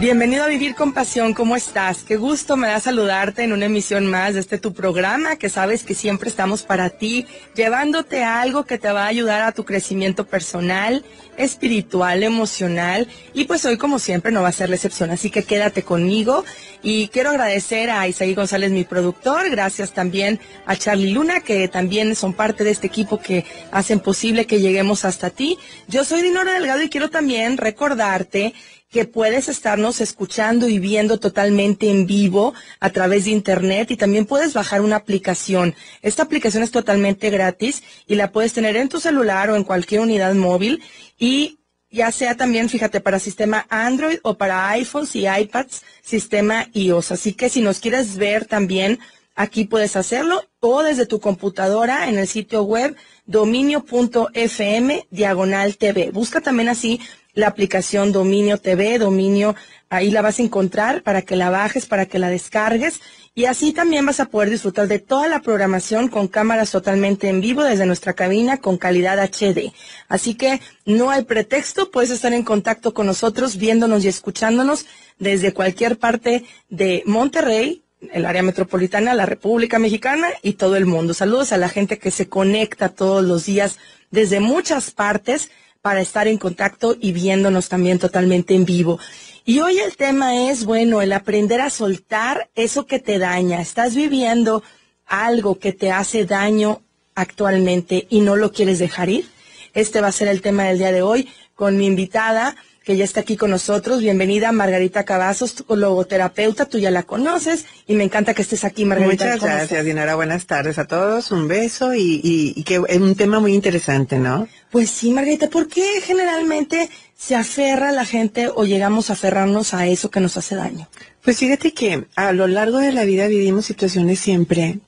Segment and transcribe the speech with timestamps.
[0.00, 2.04] Bienvenido a Vivir con Pasión, ¿cómo estás?
[2.04, 5.82] Qué gusto me da saludarte en una emisión más de este tu programa, que sabes
[5.82, 10.26] que siempre estamos para ti, llevándote algo que te va a ayudar a tu crecimiento
[10.26, 11.04] personal,
[11.36, 15.42] espiritual, emocional, y pues hoy como siempre no va a ser la excepción, así que
[15.42, 16.46] quédate conmigo
[16.82, 22.16] y quiero agradecer a Isaí González, mi productor, gracias también a Charlie Luna, que también
[22.16, 25.58] son parte de este equipo que hacen posible que lleguemos hasta ti.
[25.88, 28.54] Yo soy Dinora Delgado y quiero también recordarte
[28.90, 34.26] que puedes estarnos escuchando y viendo totalmente en vivo a través de internet y también
[34.26, 35.76] puedes bajar una aplicación.
[36.02, 40.00] Esta aplicación es totalmente gratis y la puedes tener en tu celular o en cualquier
[40.00, 40.82] unidad móvil
[41.18, 47.12] y ya sea también, fíjate, para sistema Android o para iPhones y iPads, sistema iOS.
[47.12, 48.98] Así que si nos quieres ver también,
[49.34, 52.96] aquí puedes hacerlo o desde tu computadora en el sitio web
[53.26, 56.10] dominio.fm diagonal TV.
[56.10, 57.00] Busca también así
[57.34, 59.54] la aplicación Dominio TV, Dominio,
[59.88, 63.00] ahí la vas a encontrar para que la bajes, para que la descargues
[63.34, 67.40] y así también vas a poder disfrutar de toda la programación con cámaras totalmente en
[67.40, 69.72] vivo desde nuestra cabina con calidad HD.
[70.08, 74.86] Así que no hay pretexto, puedes estar en contacto con nosotros viéndonos y escuchándonos
[75.18, 81.14] desde cualquier parte de Monterrey, el área metropolitana, la República Mexicana y todo el mundo.
[81.14, 83.78] Saludos a la gente que se conecta todos los días
[84.10, 85.50] desde muchas partes
[85.82, 88.98] para estar en contacto y viéndonos también totalmente en vivo.
[89.44, 93.60] Y hoy el tema es, bueno, el aprender a soltar eso que te daña.
[93.60, 94.62] Estás viviendo
[95.06, 96.82] algo que te hace daño
[97.14, 99.28] actualmente y no lo quieres dejar ir.
[99.72, 103.04] Este va a ser el tema del día de hoy con mi invitada que ya
[103.04, 104.00] está aquí con nosotros.
[104.00, 109.24] Bienvenida Margarita Cavazos, logoterapeuta, tú ya la conoces y me encanta que estés aquí, Margarita.
[109.24, 110.14] Muchas gracias, Dinora.
[110.14, 111.30] Buenas tardes a todos.
[111.30, 114.48] Un beso y, y, que es un tema muy interesante, ¿no?
[114.70, 119.86] Pues sí, Margarita, ¿por qué generalmente se aferra la gente o llegamos a aferrarnos a
[119.86, 120.88] eso que nos hace daño?
[121.22, 124.78] Pues fíjate que a lo largo de la vida vivimos situaciones siempre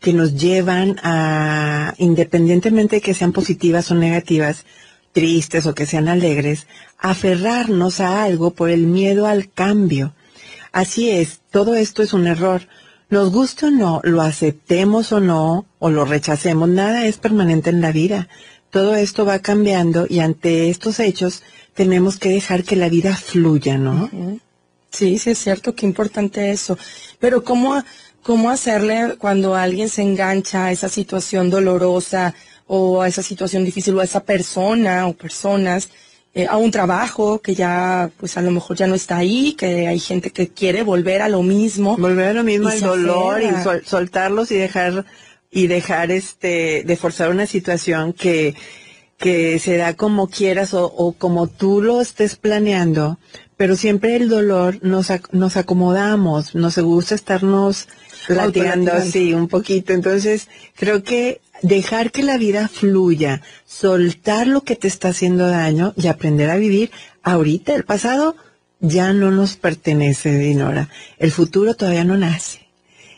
[0.00, 4.64] que nos llevan a, independientemente de que sean positivas o negativas,
[5.14, 6.66] tristes o que sean alegres,
[6.98, 10.12] aferrarnos a algo por el miedo al cambio.
[10.72, 12.68] Así es, todo esto es un error.
[13.08, 17.80] Nos guste o no, lo aceptemos o no, o lo rechacemos, nada es permanente en
[17.80, 18.28] la vida.
[18.70, 21.44] Todo esto va cambiando y ante estos hechos
[21.74, 24.10] tenemos que dejar que la vida fluya, ¿no?
[24.90, 26.76] Sí, sí es cierto, qué importante eso.
[27.20, 27.80] Pero ¿cómo,
[28.22, 32.34] cómo hacerle cuando alguien se engancha a esa situación dolorosa
[32.66, 35.90] o a esa situación difícil o a esa persona o personas,
[36.34, 39.86] eh, a un trabajo que ya, pues a lo mejor ya no está ahí, que
[39.86, 41.96] hay gente que quiere volver a lo mismo.
[41.96, 43.50] Volver a lo mismo, el dolor y
[43.84, 45.04] soltarlos y dejar,
[45.50, 48.56] y dejar este, de forzar una situación que,
[49.16, 53.18] que se da como quieras o, o como tú lo estés planeando,
[53.56, 57.86] pero siempre el dolor nos, nos acomodamos, nos gusta estarnos
[58.28, 59.92] latigando así un poquito.
[59.92, 65.94] Entonces, creo que dejar que la vida fluya, soltar lo que te está haciendo daño
[65.96, 66.90] y aprender a vivir
[67.22, 67.74] ahorita.
[67.74, 68.36] El pasado
[68.80, 70.90] ya no nos pertenece, Dinora.
[71.18, 72.66] El futuro todavía no nace.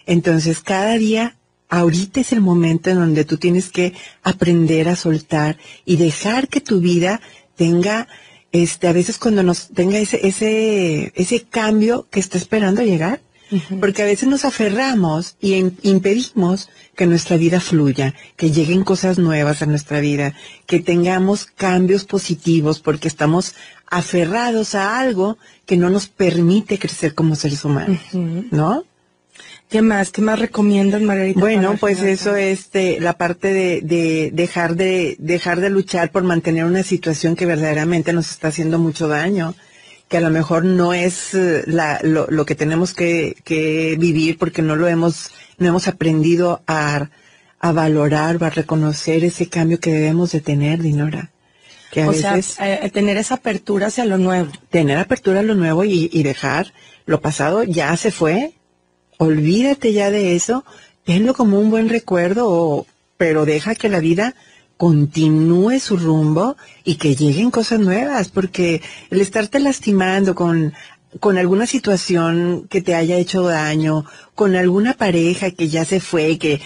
[0.06, 1.36] Entonces, cada día,
[1.68, 3.92] ahorita es el momento en donde tú tienes que
[4.22, 7.20] aprender a soltar y dejar que tu vida
[7.56, 8.06] tenga
[8.52, 13.20] este, a veces cuando nos tenga ese, ese, ese cambio que está esperando llegar,
[13.80, 19.62] porque a veces nos aferramos y impedimos que nuestra vida fluya, que lleguen cosas nuevas
[19.62, 20.34] a nuestra vida,
[20.66, 23.54] que tengamos cambios positivos, porque estamos
[23.88, 28.84] aferrados a algo que no nos permite crecer como seres humanos, ¿no?
[29.68, 30.10] ¿Qué más?
[30.12, 31.40] ¿Qué más recomiendas, Margarita?
[31.40, 32.70] Bueno, pues eso es
[33.00, 38.12] la parte de, de, dejar de dejar de luchar por mantener una situación que verdaderamente
[38.12, 39.54] nos está haciendo mucho daño,
[40.08, 44.38] que a lo mejor no es eh, la, lo, lo, que tenemos que, que, vivir
[44.38, 47.10] porque no lo hemos no hemos aprendido a,
[47.60, 51.30] a valorar o a reconocer ese cambio que debemos de tener, Dinora.
[51.90, 54.50] Que a o sea, eh, tener esa apertura hacia lo nuevo.
[54.70, 56.72] Tener apertura a lo nuevo y, y dejar
[57.06, 58.52] lo pasado ya se fue
[59.18, 60.64] olvídate ya de eso,
[61.04, 62.86] tenlo como un buen recuerdo,
[63.16, 64.34] pero deja que la vida
[64.76, 70.74] continúe su rumbo y que lleguen cosas nuevas, porque el estarte lastimando con,
[71.20, 76.38] con alguna situación que te haya hecho daño, con alguna pareja que ya se fue,
[76.38, 76.60] que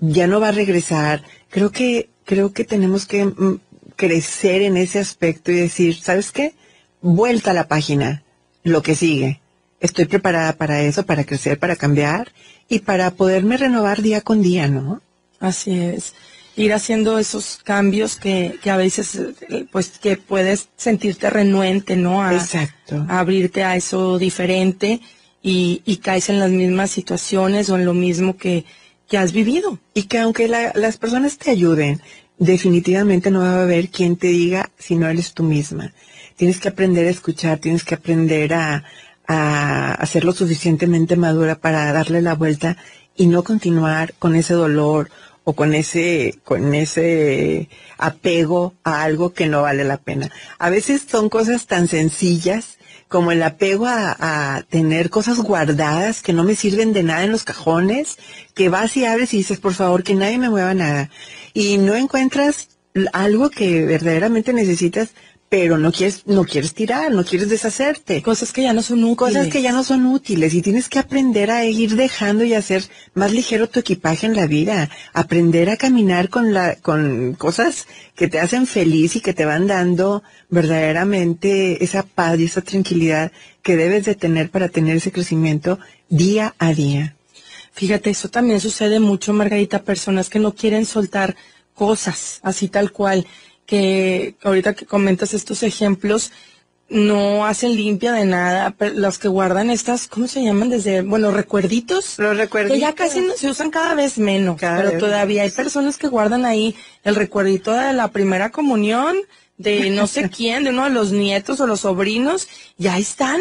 [0.00, 3.60] ya no va a regresar, creo que, creo que tenemos que mm,
[3.96, 6.54] crecer en ese aspecto y decir, ¿sabes qué?
[7.00, 8.24] Vuelta a la página,
[8.62, 9.40] lo que sigue
[9.84, 12.32] estoy preparada para eso, para crecer, para cambiar
[12.68, 15.02] y para poderme renovar día con día, ¿no?
[15.40, 16.14] Así es.
[16.56, 19.18] Ir haciendo esos cambios que, que a veces,
[19.72, 22.30] pues, que puedes sentirte renuente, ¿no?
[22.30, 23.04] Exacto.
[23.08, 25.00] A abrirte a eso diferente
[25.42, 28.64] y, y caes en las mismas situaciones o en lo mismo que,
[29.08, 29.78] que has vivido.
[29.94, 32.00] Y que aunque las personas te ayuden,
[32.38, 35.92] definitivamente no va a haber quien te diga si no eres tú misma.
[36.36, 38.84] Tienes que aprender a escuchar, tienes que aprender a,
[39.26, 42.76] a, ser lo suficientemente madura para darle la vuelta
[43.16, 45.10] y no continuar con ese dolor
[45.44, 47.68] o con ese, con ese
[47.98, 50.30] apego a algo que no vale la pena.
[50.58, 56.42] A veces son cosas tan sencillas como el apego a, tener cosas guardadas que no
[56.42, 58.16] me sirven de nada en los cajones,
[58.54, 61.10] que vas y abres y dices, por favor, que nadie me mueva nada.
[61.52, 62.68] Y no encuentras
[63.12, 65.10] algo que verdaderamente necesitas
[65.56, 68.22] pero no quieres, no quieres tirar, no quieres deshacerte.
[68.22, 69.34] Cosas que ya no son útiles.
[69.34, 72.82] Cosas que ya no son útiles y tienes que aprender a ir dejando y hacer
[73.14, 74.90] más ligero tu equipaje en la vida.
[75.12, 77.86] Aprender a caminar con la, con cosas
[78.16, 83.30] que te hacen feliz y que te van dando verdaderamente esa paz y esa tranquilidad
[83.62, 85.78] que debes de tener para tener ese crecimiento
[86.08, 87.14] día a día.
[87.74, 91.36] Fíjate, eso también sucede mucho, Margarita, personas que no quieren soltar
[91.74, 93.24] cosas así tal cual
[93.66, 96.32] que ahorita que comentas estos ejemplos,
[96.88, 100.68] no hacen limpia de nada, los que guardan estas, ¿cómo se llaman?
[100.68, 102.18] Desde, bueno, recuerditos.
[102.18, 102.76] Los recuerditos.
[102.76, 106.76] Que ya casi se usan cada vez menos, pero todavía hay personas que guardan ahí
[107.02, 109.16] el recuerdito de la primera comunión,
[109.56, 113.40] de no sé quién, de uno de los nietos o los sobrinos, y ahí están,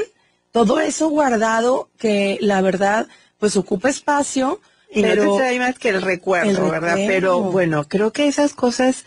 [0.52, 3.08] todo eso guardado que la verdad,
[3.40, 4.62] pues ocupa espacio.
[4.90, 6.96] Y pero no te trae más que el recuerdo, ¿verdad?
[7.08, 9.06] Pero bueno, creo que esas cosas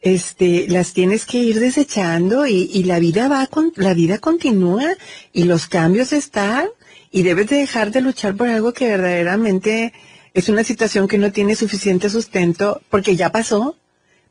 [0.00, 4.86] este, las tienes que ir desechando y, y la vida va con, la vida continúa
[5.32, 6.68] y los cambios están
[7.10, 9.92] y debes de dejar de luchar por algo que verdaderamente
[10.34, 13.76] es una situación que no tiene suficiente sustento porque ya pasó,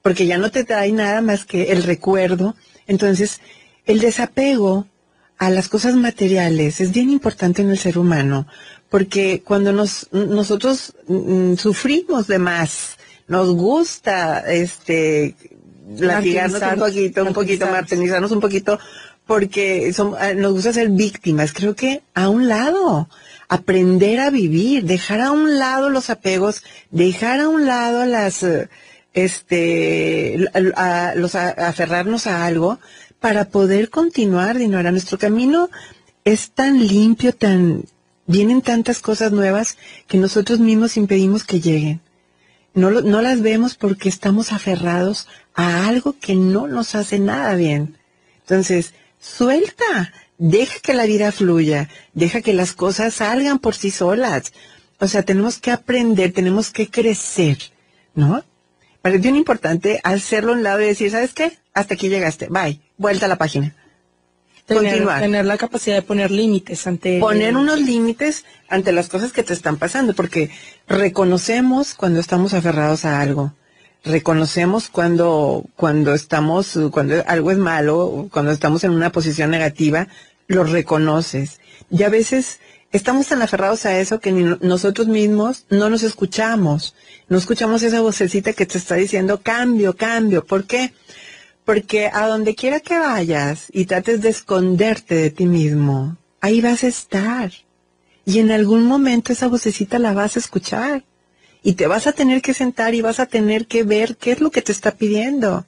[0.02, 2.56] porque ya no te trae nada más que el recuerdo.
[2.86, 3.42] Entonces,
[3.86, 4.88] el desapego
[5.38, 8.48] a las cosas materiales es bien importante en el ser humano,
[8.90, 12.98] porque cuando nos, nosotros mm, sufrimos de más,
[13.28, 15.36] nos gusta este
[15.88, 18.80] latigarnos un poquito, un poquito, martirizarnos un poquito,
[19.26, 21.54] porque son, eh, nos gusta ser víctimas.
[21.54, 23.10] Creo que a un lado,
[23.50, 28.70] aprender a vivir, dejar a un lado los apegos, dejar a un lado las, eh,
[29.14, 32.80] este, a, los, aferrarnos a algo
[33.20, 34.92] para poder continuar, Dinora.
[34.92, 35.70] Nuestro camino
[36.24, 37.84] es tan limpio, tan,
[38.28, 39.78] vienen tantas cosas nuevas
[40.08, 42.02] que nosotros mismos impedimos que lleguen.
[42.74, 47.98] No, no las vemos porque estamos aferrados a algo que no nos hace nada bien.
[48.42, 54.54] Entonces, suelta, deja que la vida fluya, deja que las cosas salgan por sí solas.
[55.00, 57.58] O sea, tenemos que aprender, tenemos que crecer,
[58.14, 58.44] ¿no?
[59.02, 61.58] Parece bien importante hacerlo a un lado y decir, ¿sabes qué?
[61.74, 63.76] Hasta aquí llegaste, bye, vuelta a la página.
[64.68, 67.20] Tener, tener la capacidad de poner límites ante...
[67.20, 70.52] Poner unos límites ante las cosas que te están pasando, porque
[70.88, 73.54] reconocemos cuando estamos aferrados a algo
[74.08, 80.08] reconocemos cuando, cuando estamos, cuando algo es malo, cuando estamos en una posición negativa,
[80.48, 81.60] lo reconoces.
[81.90, 82.60] Y a veces
[82.92, 86.96] estamos tan aferrados a eso que ni nosotros mismos no nos escuchamos.
[87.30, 90.46] No escuchamos esa vocecita que te está diciendo cambio, cambio.
[90.46, 90.94] ¿Por qué?
[91.66, 96.84] Porque a donde quiera que vayas y trates de esconderte de ti mismo, ahí vas
[96.84, 97.52] a estar.
[98.26, 101.04] Y en algún momento esa vocecita la vas a escuchar.
[101.68, 104.40] Y te vas a tener que sentar y vas a tener que ver qué es
[104.40, 105.66] lo que te está pidiendo.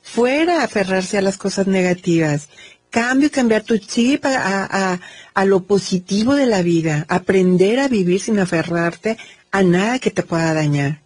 [0.00, 2.48] Fuera aferrarse a las cosas negativas.
[2.88, 4.98] Cambio, cambiar tu chip a,
[5.34, 7.04] a lo positivo de la vida.
[7.10, 9.18] Aprender a vivir sin aferrarte
[9.50, 11.02] a nada que te pueda dañar.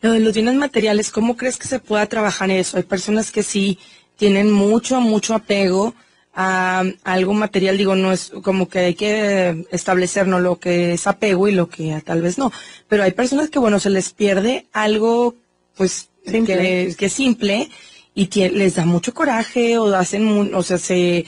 [0.00, 2.78] Lo de los bienes materiales, ¿cómo crees que se pueda trabajar eso?
[2.78, 3.78] Hay personas que sí
[4.16, 5.94] tienen mucho, mucho apego
[6.36, 11.48] a, algo material, digo, no es como que hay que establecernos lo que es apego
[11.48, 12.52] y lo que tal vez no.
[12.88, 15.34] Pero hay personas que, bueno, se les pierde algo,
[15.76, 17.70] pues, Que, que, es simple
[18.12, 21.24] y les da mucho coraje o hacen, o sea, se,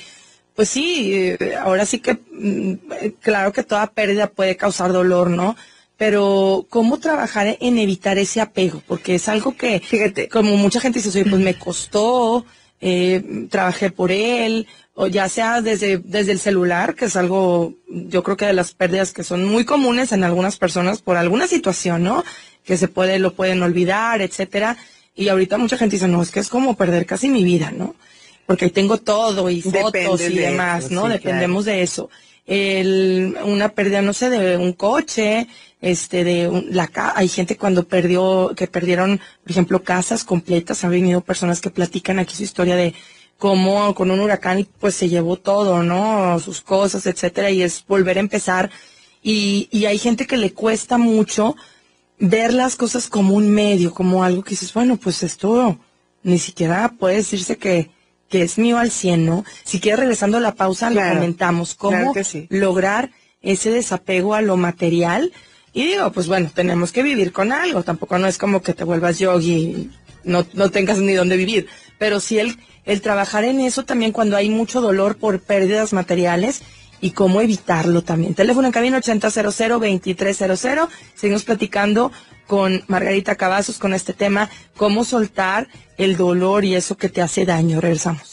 [0.57, 2.73] pues sí, eh, ahora sí que, mm,
[3.21, 5.55] claro que toda pérdida puede causar dolor, ¿no?
[5.99, 8.81] pero ¿cómo trabajar en evitar ese apego?
[8.87, 12.47] Porque es algo que, fíjate, como mucha gente dice, pues me costó,
[12.81, 14.69] eh, trabajé por él,
[15.01, 18.75] o ya sea desde, desde el celular, que es algo, yo creo que de las
[18.75, 22.25] pérdidas que son muy comunes en algunas personas por alguna situación, ¿no?
[22.65, 24.77] Que se puede, lo pueden olvidar, etcétera.
[25.15, 27.95] Y ahorita mucha gente dice, no, es que es como perder casi mi vida, ¿no?
[28.45, 31.09] Porque ahí tengo todo y fotos y demás, ¿no?
[31.09, 32.11] Dependemos de eso.
[32.45, 35.47] El, una pérdida, no sé, de un coche,
[35.81, 41.21] este de la hay gente cuando perdió que perdieron por ejemplo casas completas ha venido
[41.21, 42.95] personas que platican aquí su historia de
[43.39, 48.19] cómo con un huracán pues se llevó todo no sus cosas etcétera y es volver
[48.19, 48.71] a empezar
[49.23, 51.57] y, y hay gente que le cuesta mucho
[52.19, 55.79] ver las cosas como un medio como algo que dices bueno pues esto
[56.23, 57.91] ni siquiera puede decirse que
[58.29, 59.43] que es mío al cien, ¿no?
[59.65, 61.75] Si quieres, regresando a la pausa, lo comentamos.
[61.75, 62.13] ¿Cómo
[62.51, 65.33] lograr ese desapego a lo material
[65.73, 67.83] y digo, pues bueno, tenemos que vivir con algo.
[67.83, 69.91] Tampoco no es como que te vuelvas yogi y
[70.25, 71.69] no, no tengas ni dónde vivir.
[71.99, 76.63] Pero sí el, el trabajar en eso también cuando hay mucho dolor por pérdidas materiales
[77.03, 78.35] y cómo evitarlo también.
[78.35, 80.89] Teléfono en cabina 8000-2300.
[81.15, 82.11] Seguimos platicando
[82.47, 85.69] con Margarita Cavazos con este tema, cómo soltar
[85.99, 87.83] el dolor y eso que te hace daño.
[87.83, 88.31] Regresamos.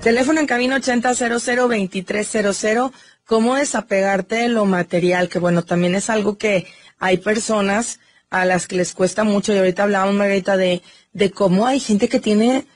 [0.00, 2.90] Teléfono en cabina 80002300.
[3.26, 5.28] ¿Cómo desapegarte de lo material?
[5.28, 6.66] Que bueno, también es algo que
[6.98, 8.00] hay personas
[8.40, 9.54] a las que les cuesta mucho.
[9.54, 12.66] Y ahorita hablábamos, Margarita, de, de cómo hay gente que tiene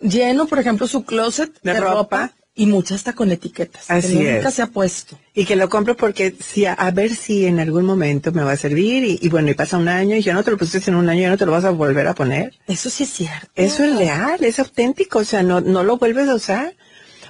[0.00, 3.90] lleno, por ejemplo, su closet de, ropa y mucha está con etiquetas.
[3.90, 5.18] Así que nunca se ha puesto.
[5.34, 8.56] Y que lo compro porque si a, ver si en algún momento me va a
[8.56, 11.08] servir y, bueno, y pasa un año y ya no te lo pusiste en un
[11.08, 12.54] año, ya no te lo vas a volver a poner.
[12.66, 13.48] Eso sí es cierto.
[13.54, 16.74] Eso es real, es auténtico, o sea, no, no lo vuelves a usar.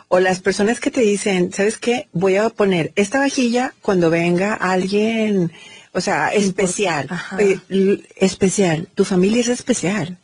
[0.08, 2.08] O las personas que te dicen, ¿sabes qué?
[2.12, 5.50] Voy a poner esta vajilla cuando venga alguien,
[5.96, 7.08] o sea, especial.
[8.16, 8.88] especial.
[8.94, 10.18] Tu familia es especial.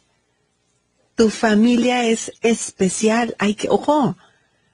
[1.17, 3.35] Tu familia es especial.
[3.39, 4.17] Hay que, ojo,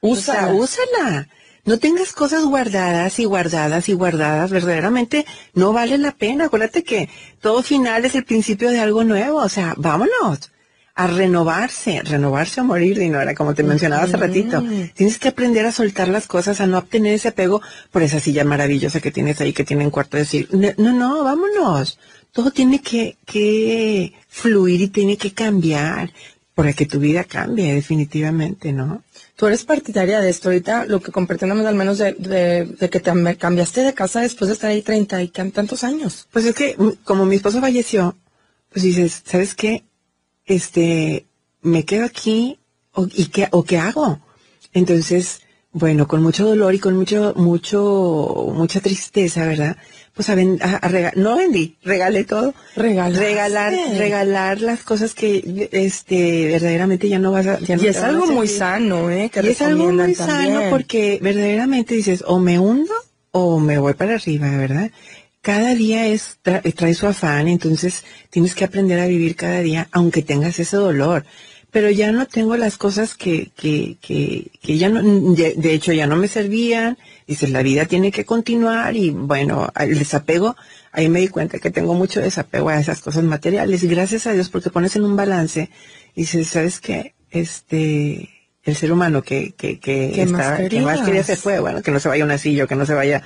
[0.01, 0.53] Úsala.
[0.53, 1.29] úsala.
[1.65, 4.51] No tengas cosas guardadas y guardadas y guardadas.
[4.51, 5.25] Verdaderamente
[5.55, 6.47] no vale la pena.
[6.47, 7.09] Acuérdate que
[7.41, 9.39] todo final es el principio de algo nuevo.
[9.39, 10.51] O sea, vámonos
[10.99, 14.65] a renovarse, renovarse o morir, Dinora, como te mencionaba hace ratito.
[14.95, 17.63] Tienes que aprender a soltar las cosas, a no obtener ese apego
[17.93, 21.23] por esa silla maravillosa que tienes ahí, que tiene en cuarto de decir, no, no,
[21.23, 22.01] vámonos.
[22.33, 26.13] Todo tiene que, que fluir y tiene que cambiar
[26.57, 29.05] para que tu vida cambie definitivamente, ¿no?
[29.37, 33.37] Tú eres partidaria de esto ahorita, lo que compartimos al menos de, de, que te
[33.37, 36.27] cambiaste de casa después de estar ahí treinta y tantos años.
[36.33, 38.17] Pues es que mm, como mi esposo falleció,
[38.73, 39.85] pues dices, ¿sabes qué?
[40.49, 41.27] Este,
[41.63, 42.59] me quedo aquí
[42.93, 44.21] o, y qué, o qué hago.
[44.73, 49.77] Entonces, bueno, con mucho dolor y con mucho, mucho, mucha tristeza, ¿verdad?
[50.19, 52.53] pues a, a, no vendí, regalé todo.
[53.21, 57.61] Regalar, regalar las cosas que este verdaderamente ya no vas a.
[57.61, 59.31] Ya y es algo muy sano, ¿eh?
[59.33, 62.93] Que y es algo muy sano porque verdaderamente dices, o me hundo
[63.31, 64.91] o me voy para arriba, ¿verdad?
[65.41, 70.23] Cada día es trae su afán, entonces tienes que aprender a vivir cada día, aunque
[70.23, 71.25] tengas ese dolor.
[71.71, 75.03] Pero ya no tengo las cosas que, que, que, que ya no,
[75.35, 79.99] de, hecho ya no me servían, dices, la vida tiene que continuar y bueno, el
[79.99, 80.57] desapego,
[80.93, 83.85] ahí me di cuenta que tengo mucho desapego a esas cosas materiales.
[83.85, 85.71] Gracias a Dios porque pones en un balance
[86.15, 87.15] y dices, ¿sabes qué?
[87.31, 88.31] Este,
[88.65, 92.09] el ser humano que, que, que, que más quería se fue, bueno, que no se
[92.09, 93.23] vaya un asillo, que no se vaya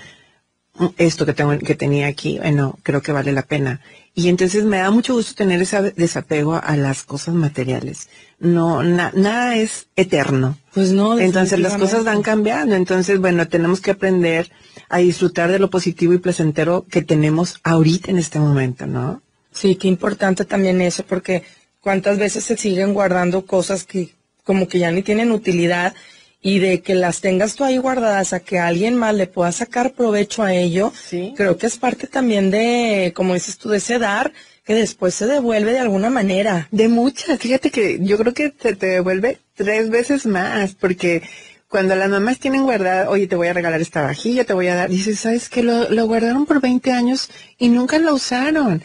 [0.97, 3.81] esto que tengo, que tenía aquí, bueno, creo que vale la pena.
[4.15, 8.09] Y entonces me da mucho gusto tener ese desapego a las cosas materiales.
[8.39, 10.59] No, nada es eterno.
[10.75, 11.19] Pues no.
[11.19, 12.75] Entonces las cosas van cambiando.
[12.75, 14.51] Entonces, bueno, tenemos que aprender
[14.89, 19.23] a disfrutar de lo positivo y placentero que tenemos ahorita en este momento, ¿no?
[19.51, 21.45] Sí, qué importante también eso, porque
[21.81, 24.15] cuántas veces se siguen guardando cosas que
[24.45, 25.95] como que ya ni tienen utilidad
[26.45, 29.93] y de que las tengas tú ahí guardadas a que alguien más le pueda sacar
[29.93, 31.33] provecho a ello, Sí.
[31.37, 34.33] creo que es parte también de, como dices tú, de ese dar
[34.65, 36.69] que después se devuelve de alguna manera.
[36.71, 41.23] De muchas, fíjate que yo creo que te, te devuelve tres veces más, porque
[41.69, 44.75] cuando las mamás tienen guardada, oye, te voy a regalar esta vajilla, te voy a
[44.75, 45.63] dar, dices, ¿sabes qué?
[45.63, 48.83] Lo, lo guardaron por 20 años y nunca lo usaron.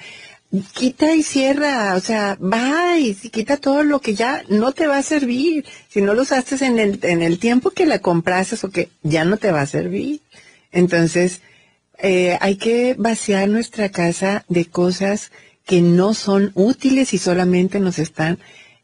[0.73, 4.97] Quita y cierra, o sea, va y quita todo lo que ya no te va
[4.97, 5.65] a servir.
[5.89, 9.25] Si no lo usaste en el, en el tiempo que la compraste o que ya
[9.25, 10.21] no te va a servir.
[10.71, 11.41] Entonces,
[11.99, 15.31] eh, hay que vaciar nuestra casa de cosas
[15.65, 18.39] que no son útiles y solamente nos están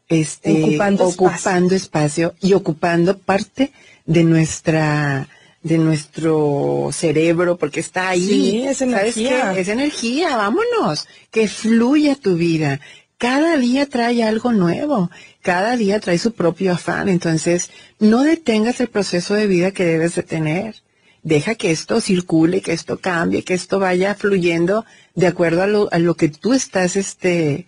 [0.08, 3.72] este, Ocupando ocupando espacio y ocupando parte
[4.04, 5.28] de nuestra
[5.64, 8.20] de nuestro cerebro porque está ahí.
[8.28, 9.52] Sí, es ¿Sabes energía.
[9.54, 9.60] qué?
[9.60, 12.80] Es energía, vámonos, que fluya tu vida.
[13.16, 18.88] Cada día trae algo nuevo, cada día trae su propio afán, entonces no detengas el
[18.88, 20.76] proceso de vida que debes de tener.
[21.22, 25.88] Deja que esto circule, que esto cambie, que esto vaya fluyendo de acuerdo a lo,
[25.90, 27.66] a lo que tú estás, este,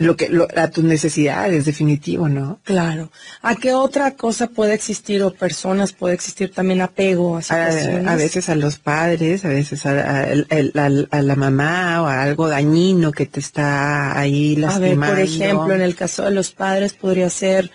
[0.00, 2.60] lo que, lo- a tus necesidades, definitivo, ¿no?
[2.62, 3.10] Claro.
[3.42, 8.06] ¿A qué otra cosa puede existir o personas puede existir también apego a A, situaciones?
[8.06, 9.92] a veces a los padres, a veces a,
[11.22, 15.14] la mamá o a algo dañino que te está ahí A ver, lastimando.
[15.14, 17.70] por ejemplo, en el caso de los padres podría ser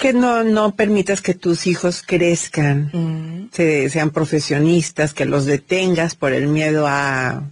[0.00, 6.14] que no, no permitas que tus hijos crezcan, mm, se- sean profesionistas, que los detengas
[6.16, 7.44] por el miedo a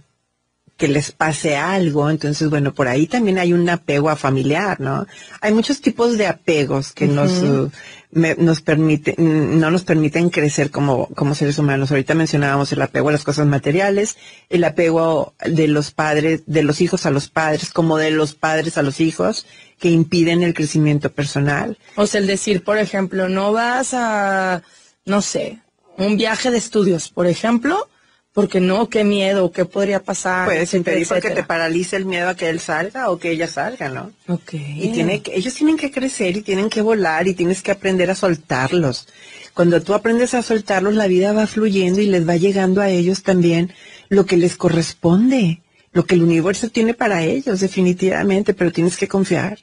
[0.81, 2.09] que les pase algo.
[2.09, 5.05] Entonces, bueno, por ahí también hay un apego a familiar, ¿no?
[5.39, 7.69] Hay muchos tipos de apegos que nos, uh,
[8.11, 11.91] me- nos permiten, mm, no nos permiten crecer como, como seres humanos.
[11.91, 14.17] Ahorita mencionábamos el apego a las cosas materiales,
[14.49, 18.75] el apego de los padres, de los hijos a los padres, como de los padres
[18.79, 19.45] a los hijos,
[19.79, 21.77] que impiden el crecimiento personal.
[21.95, 24.63] O sea, el decir, por ejemplo, no vas a,
[25.05, 25.59] no sé,
[25.99, 27.87] un viaje de estudios, por ejemplo,
[28.33, 30.45] porque no, qué miedo, qué podría pasar.
[30.45, 33.89] Puedes impedir porque te paraliza el miedo a que él salga o que ella salga,
[33.89, 34.11] ¿no?
[34.27, 34.53] Ok.
[34.53, 38.09] Y tiene que, ellos tienen que crecer y tienen que volar y tienes que aprender
[38.09, 39.07] a soltarlos.
[39.53, 43.23] Cuando tú aprendes a soltarlos, la vida va fluyendo y les va llegando a ellos
[43.23, 43.73] también
[44.07, 49.09] lo que les corresponde, lo que el universo tiene para ellos, definitivamente, pero tienes que
[49.09, 49.59] confiar.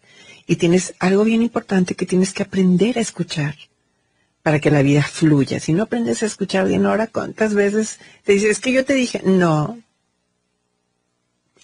[0.46, 3.54] Y tienes algo bien importante que tienes que aprender a escuchar
[4.42, 5.60] para que la vida fluya.
[5.60, 8.94] Si no aprendes a escuchar bien ahora, ¿cuántas veces te dices, es que yo te
[8.94, 9.78] dije, no,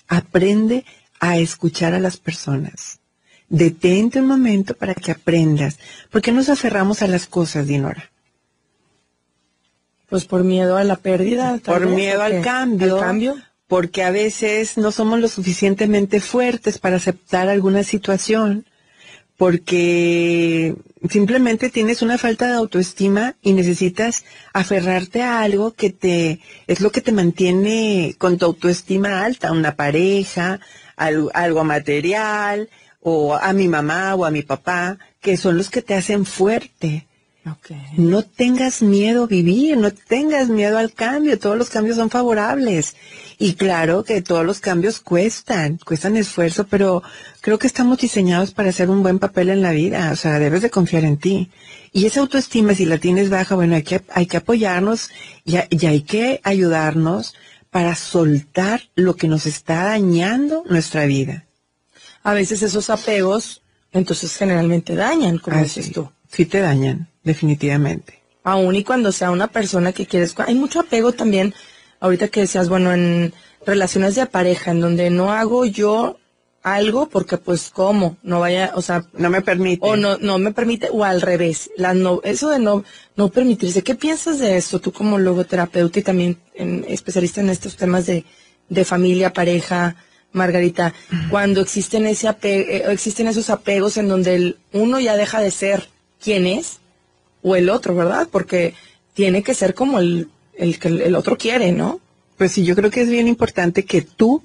[0.09, 0.85] aprende
[1.21, 3.01] a escuchar a las personas.
[3.49, 5.79] Detente un momento para que aprendas.
[6.11, 8.11] ¿Por qué nos aferramos a las cosas, Dinora?
[10.09, 11.59] Pues por miedo a la pérdida.
[11.65, 12.97] Por vez, miedo ¿o al cambio.
[12.97, 13.37] Al cambio.
[13.67, 18.67] Porque a veces no somos lo suficientemente fuertes para aceptar alguna situación.
[19.37, 20.75] Porque
[21.09, 26.90] simplemente tienes una falta de autoestima y necesitas aferrarte a algo que te, es lo
[26.92, 30.61] que te mantiene con tu autoestima alta, una pareja,
[30.97, 32.68] algo, algo material,
[33.01, 37.07] o a mi mamá o a mi papá, que son los que te hacen fuerte.
[37.99, 42.97] No tengas miedo a vivir, no tengas miedo al cambio, todos los cambios son favorables.
[43.38, 47.03] Y claro que todos los cambios cuestan, cuestan esfuerzo, pero
[47.40, 50.62] creo que estamos diseñados para hacer un buen papel en la vida, o sea, debes
[50.62, 51.51] de confiar en ti.
[51.92, 55.11] Y esa autoestima, si la tienes baja, bueno, hay que, hay que apoyarnos
[55.44, 57.35] y, a- y hay que ayudarnos
[57.70, 61.44] para soltar lo que nos está dañando nuestra vida.
[62.23, 66.11] A veces esos apegos, entonces generalmente dañan, como dices tú.
[66.31, 68.20] sí te dañan, definitivamente.
[68.44, 70.35] Aún y cuando sea una persona que quieres.
[70.47, 71.55] Hay mucho apego también,
[72.05, 73.33] ahorita que decías, bueno, en
[73.67, 76.19] relaciones de pareja, en donde no hago yo
[76.62, 79.81] algo porque pues cómo, no vaya, o sea, No me permite.
[79.87, 82.85] o no, no me permite, o al revés, la no, eso de no,
[83.17, 83.83] no permitirse.
[83.83, 84.81] ¿Qué piensas de esto?
[84.81, 88.25] Tú como logoterapeuta y también en- especialista en estos temas de,
[88.69, 89.97] de familia, pareja,
[90.33, 90.93] Margarita,
[91.31, 95.51] cuando existen ese ape- eh, existen esos apegos en donde el uno ya deja de
[95.51, 95.88] ser
[96.23, 96.79] quien es,
[97.43, 98.27] o el otro, ¿verdad?
[98.33, 98.75] Porque
[99.12, 102.01] tiene que ser como el, el que el otro quiere, ¿no?
[102.37, 104.43] Pues sí, yo creo que es bien importante que tú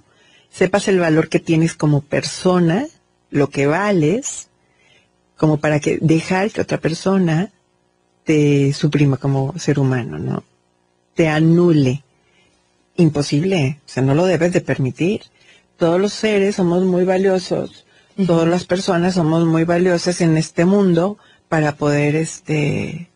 [0.51, 2.87] sepas el valor que tienes como persona,
[3.31, 4.49] lo que vales,
[5.37, 7.51] como para que dejar que otra persona
[8.23, 10.43] te suprima como ser humano, ¿no?
[11.15, 12.03] Te anule.
[12.97, 15.21] Imposible, o sea, no lo debes de permitir.
[15.77, 17.85] Todos los seres somos muy valiosos,
[18.27, 21.17] todas las personas somos muy valiosas en este mundo
[21.47, 23.08] para poder, este,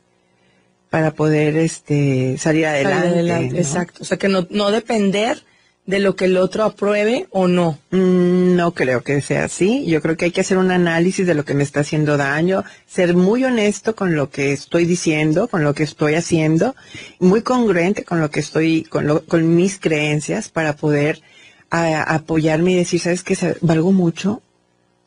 [0.93, 3.07] para poder, este, salir Salir adelante.
[3.07, 3.57] adelante, ¿no?
[3.57, 4.03] Exacto.
[4.03, 5.43] O sea, que no, no depender
[5.87, 7.79] de lo que el otro apruebe o no.
[7.89, 9.87] Mm, no creo que sea así.
[9.87, 12.63] Yo creo que hay que hacer un análisis de lo que me está haciendo daño,
[12.85, 16.75] ser muy honesto con lo que estoy diciendo, con lo que estoy haciendo,
[17.17, 21.23] muy congruente con lo que estoy, con, con mis creencias para poder
[21.71, 23.35] apoyarme y decir, ¿sabes qué?
[23.61, 24.43] Valgo mucho.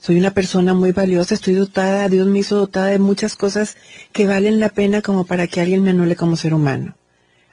[0.06, 3.76] Soy una persona muy valiosa, estoy dotada, Dios me hizo dotada de muchas cosas
[4.12, 6.94] que valen la pena como para que alguien me anule como ser humano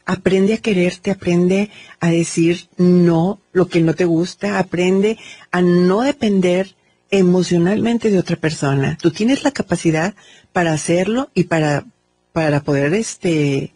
[0.06, 5.18] aprende a quererte, aprende a decir no, lo que no te gusta, aprende
[5.50, 6.76] a no depender
[7.10, 9.00] emocionalmente de otra persona.
[9.02, 10.14] Tú tienes la capacidad
[10.52, 11.86] para hacerlo y para,
[12.34, 13.74] para poder este,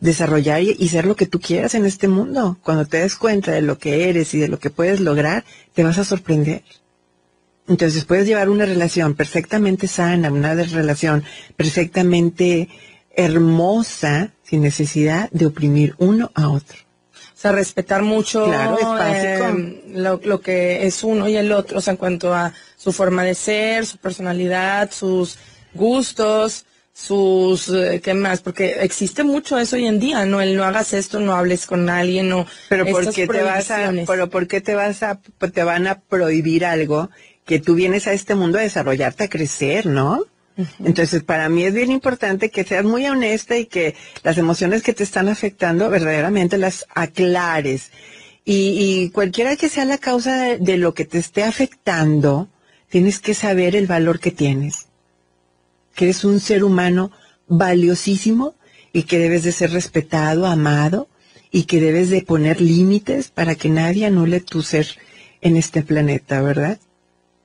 [0.00, 2.58] desarrollar y, y, ser lo que tú quieras en este mundo.
[2.62, 5.84] Cuando te des cuenta de lo que eres y de lo que puedes lograr, te
[5.84, 6.64] vas a sorprender.
[7.66, 11.24] Entonces puedes llevar una relación perfectamente sana, una relación
[11.56, 12.68] perfectamente
[13.16, 16.78] hermosa sin necesidad de oprimir uno a otro.
[17.14, 18.50] O sea, respetar mucho
[19.02, 23.22] eh, lo, que es uno y el otro, o sea, en cuanto a su forma
[23.22, 25.38] de ser, su personalidad, sus
[25.74, 28.40] gustos, sus, eh, ¿qué más?
[28.40, 30.40] Porque existe mucho eso hoy en día, ¿no?
[30.40, 32.46] El no hagas esto, no hables con alguien, no.
[32.68, 35.20] Pero ¿por qué te vas a, pero ¿por qué te vas a,
[35.52, 37.10] te van a prohibir algo
[37.44, 40.24] que tú vienes a este mundo a desarrollarte, a crecer, ¿no?
[40.84, 44.92] Entonces, para mí es bien importante que seas muy honesta y que las emociones que
[44.92, 47.90] te están afectando verdaderamente las aclares.
[48.44, 52.48] Y, cualquiera que sea la causa de, lo que te esté afectando,
[52.88, 54.86] tienes que saber el valor que tienes.
[55.94, 57.10] Que eres un ser humano
[57.48, 58.54] valiosísimo
[58.92, 61.08] y que debes de ser respetado, amado
[61.50, 64.86] y que debes de poner límites para que nadie anule tu ser
[65.40, 66.78] en este planeta, ¿verdad?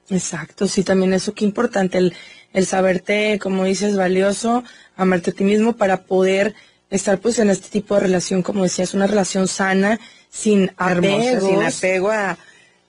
[0.10, 2.14] Exacto, sí, también eso que importante, el,
[2.54, 4.64] el saberte, como dices, valioso,
[4.96, 6.56] amarte a ti mismo para poder
[6.90, 11.48] estar pues en este tipo de relación, como decías, una relación sana, sin apego.
[11.48, 12.38] sin apego a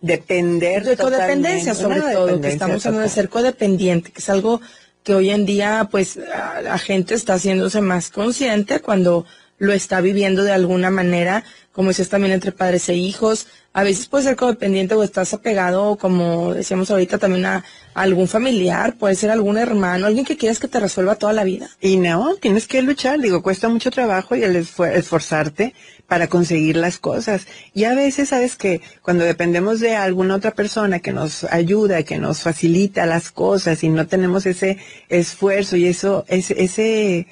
[0.00, 0.84] depender.
[0.84, 4.60] De codependencia sobre todo, que estamos hablando de ser codependiente, que es algo
[5.02, 9.24] que hoy en día pues la gente está haciéndose más consciente cuando
[9.60, 14.06] lo está viviendo de alguna manera, como decías también entre padres e hijos, a veces
[14.08, 19.30] puede ser codependiente o estás apegado, como decíamos ahorita, también a, algún familiar, puede ser
[19.30, 21.68] algún hermano, alguien que quieras que te resuelva toda la vida.
[21.80, 25.74] Y no, tienes que luchar, digo, cuesta mucho trabajo y el esforzarte
[26.08, 27.46] para conseguir las cosas.
[27.74, 32.18] Y a veces, sabes que cuando dependemos de alguna otra persona que nos ayuda, que
[32.18, 37.26] nos facilita las cosas y no tenemos ese esfuerzo y eso, ese, ese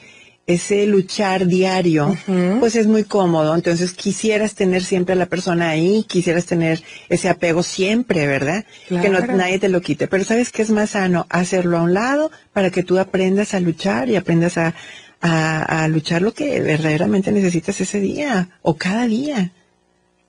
[0.48, 2.16] ese luchar diario,
[2.58, 3.54] pues es muy cómodo.
[3.54, 8.64] Entonces quisieras tener siempre a la persona ahí, quisieras tener ese apego siempre, ¿verdad?
[8.88, 10.08] Que no, nadie te lo quite.
[10.08, 11.26] Pero ¿sabes qué es más sano?
[11.28, 14.74] Hacerlo a un lado para que tú aprendas a luchar y aprendas a,
[15.20, 19.52] a, a luchar lo que verdaderamente necesitas ese día o cada día.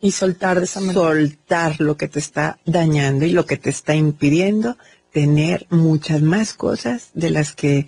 [0.02, 1.00] Y soltar de esa manera.
[1.00, 4.78] Soltar lo que te está dañando y lo que te está impidiendo
[5.14, 7.88] tener muchas más cosas de las que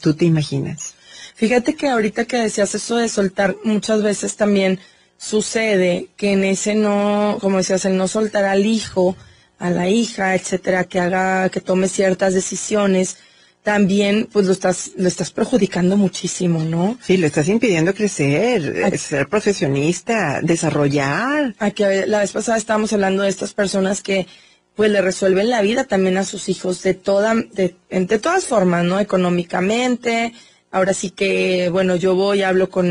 [0.00, 0.94] tú te imaginas.
[1.34, 4.78] Fíjate que ahorita que decías eso de soltar, muchas veces también
[5.18, 9.16] sucede que en ese no, como decías, el no soltar al hijo,
[9.58, 13.16] a la hija, etcétera, que haga, que tome ciertas decisiones,
[13.62, 16.98] también pues lo estás, lo estás perjudicando muchísimo, ¿no?
[17.00, 21.54] Sí, le estás impidiendo crecer, ser profesionista, desarrollar.
[21.60, 24.26] Aquí la vez pasada estábamos hablando de estas personas que
[24.74, 28.84] pues le resuelven la vida también a sus hijos de toda, de, de todas formas,
[28.84, 28.98] ¿no?
[28.98, 30.32] Económicamente,
[30.72, 32.86] Ahora sí que, bueno, yo voy, hablo con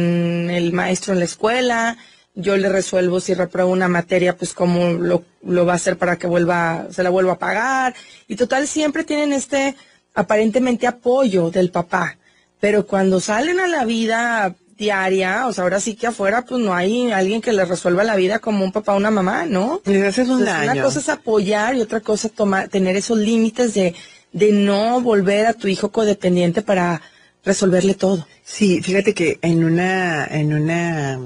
[0.50, 1.98] el maestro en la escuela,
[2.36, 6.18] yo le resuelvo si repruebo una materia, pues cómo lo, lo va a hacer para
[6.18, 7.96] que vuelva, se la vuelva a pagar.
[8.28, 9.76] Y total, siempre tienen este
[10.14, 12.18] aparentemente apoyo del papá.
[12.60, 16.74] Pero cuando salen a la vida diaria, o sea, ahora sí que afuera, pues no
[16.74, 19.82] hay alguien que le resuelva la vida como un papá o una mamá, ¿no?
[20.30, 23.96] un Una cosa es apoyar y otra cosa es tomar, tener esos límites de,
[24.32, 27.02] de no volver a tu hijo codependiente para
[27.44, 28.28] resolverle todo.
[28.44, 31.20] Sí, fíjate que en una, en una,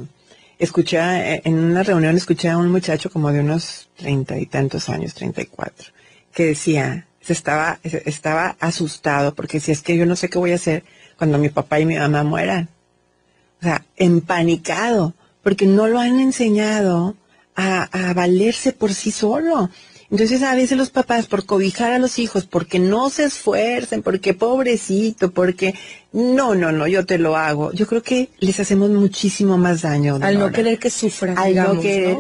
[0.60, 1.00] escuché,
[1.48, 5.42] en una reunión escuché a un muchacho como de unos treinta y tantos años, treinta
[5.42, 5.88] y cuatro,
[6.34, 10.52] que decía, se estaba, estaba asustado porque si es que yo no sé qué voy
[10.52, 10.84] a hacer
[11.18, 12.70] cuando mi papá y mi mamá mueran.
[13.62, 17.16] O sea, empanicado, porque no lo han enseñado
[17.56, 19.70] a, a valerse por sí solo.
[20.16, 24.34] Entonces a veces los papás por cobijar a los hijos, porque no se esfuercen, porque
[24.34, 25.76] pobrecito, porque
[26.14, 27.74] no, no, no, yo te lo hago.
[27.74, 30.18] Yo creo que les hacemos muchísimo más daño.
[30.22, 31.38] Al no querer que sufran.
[31.38, 32.20] Al no querer,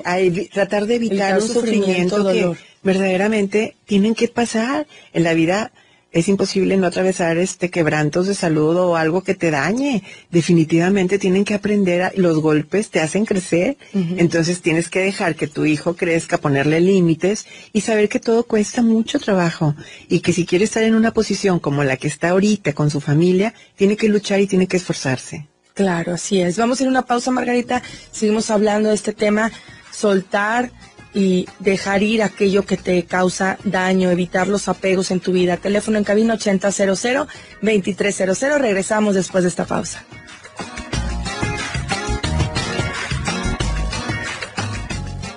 [0.52, 2.52] tratar de evitar un sufrimiento, que
[2.84, 4.88] verdaderamente tienen que pasar.
[5.14, 5.72] En la vida
[6.16, 10.02] es imposible no atravesar este quebrantos de salud o algo que te dañe.
[10.32, 15.48] Definitivamente tienen que aprender, a, los golpes te hacen crecer, entonces tienes que dejar que
[15.48, 19.76] tu hijo crezca, ponerle límites y saber que todo cuesta mucho trabajo
[20.08, 23.02] y que si quiere estar en una posición como la que está ahorita con su
[23.02, 25.50] familia, tiene que luchar y tiene que esforzarse.
[25.74, 26.58] Claro, así es.
[26.58, 27.84] Vamos a ir a una pausa, Margarita.
[28.14, 29.52] Seguimos hablando de este tema,
[29.92, 30.72] soltar
[31.16, 35.56] y dejar ir aquello que te causa daño, evitar los apegos en tu vida.
[35.56, 38.60] Teléfono en cabina 8000-2300.
[38.60, 40.04] Regresamos después de esta pausa.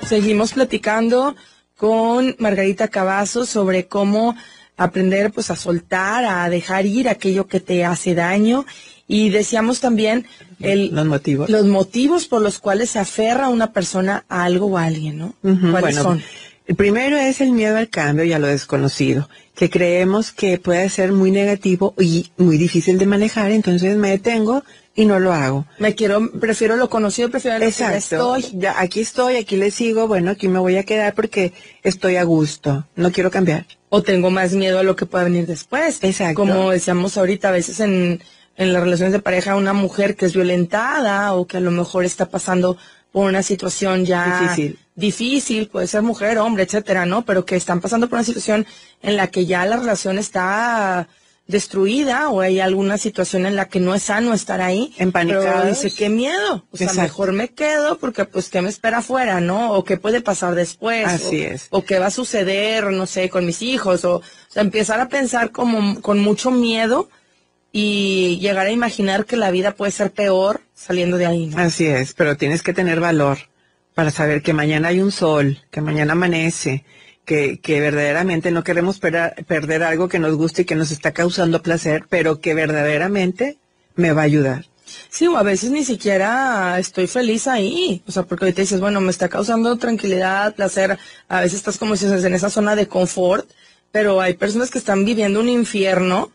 [0.08, 1.36] Seguimos platicando
[1.76, 4.34] con Margarita Cavazos sobre cómo
[4.76, 8.66] aprender pues a soltar, a dejar ir aquello que te hace daño
[9.08, 10.26] y decíamos también
[10.60, 11.48] el, los motivos.
[11.48, 15.34] Los motivos por los cuales se aferra una persona a algo o a alguien, ¿no?
[15.70, 16.22] ¿Cuáles son?
[16.66, 20.90] El primero es el miedo al cambio y a lo desconocido, que creemos que puede
[20.90, 24.62] ser muy negativo y muy difícil de manejar, entonces me detengo
[24.94, 25.64] y no lo hago.
[25.78, 27.92] Me quiero, prefiero lo conocido, prefiero lo Exacto.
[28.34, 28.60] que estoy.
[28.60, 32.24] Ya, aquí estoy, aquí le sigo, bueno, aquí me voy a quedar porque estoy a
[32.24, 33.64] gusto, no quiero cambiar.
[33.88, 36.00] O tengo más miedo a lo que pueda venir después.
[36.02, 36.34] Exacto.
[36.34, 38.20] Como decíamos ahorita, a veces en,
[38.58, 42.04] en las relaciones de pareja una mujer que es violentada o que a lo mejor
[42.04, 42.76] está pasando
[43.12, 47.24] por una situación ya difícil, difícil puede ser mujer, hombre, etcétera, ¿no?
[47.24, 48.66] Pero que están pasando por una situación
[49.00, 51.08] en la que ya la relación está
[51.46, 54.92] destruida o hay alguna situación en la que no es sano estar ahí.
[54.98, 55.46] Empanicados.
[55.46, 56.66] Pero dice, qué miedo.
[56.70, 59.72] O sea, mejor me quedo porque pues qué me espera afuera, ¿no?
[59.72, 61.06] O qué puede pasar después.
[61.06, 61.66] Así o, es.
[61.70, 64.04] O qué va a suceder, no sé, con mis hijos.
[64.04, 67.08] O, o sea, empezar a pensar como con mucho miedo
[67.72, 71.58] y llegar a imaginar que la vida puede ser peor saliendo de ahí, ¿no?
[71.58, 73.38] Así es, pero tienes que tener valor
[73.94, 76.84] para saber que mañana hay un sol, que mañana amanece,
[77.24, 81.62] que, que verdaderamente no queremos perder algo que nos guste y que nos está causando
[81.62, 83.58] placer, pero que verdaderamente
[83.96, 84.64] me va a ayudar.
[85.10, 88.02] Sí, o a veces ni siquiera estoy feliz ahí.
[88.06, 90.98] O sea, porque ahorita dices, bueno, me está causando tranquilidad, placer.
[91.28, 93.48] A veces estás como dices en esa zona de confort,
[93.92, 96.30] pero hay personas que están viviendo un infierno,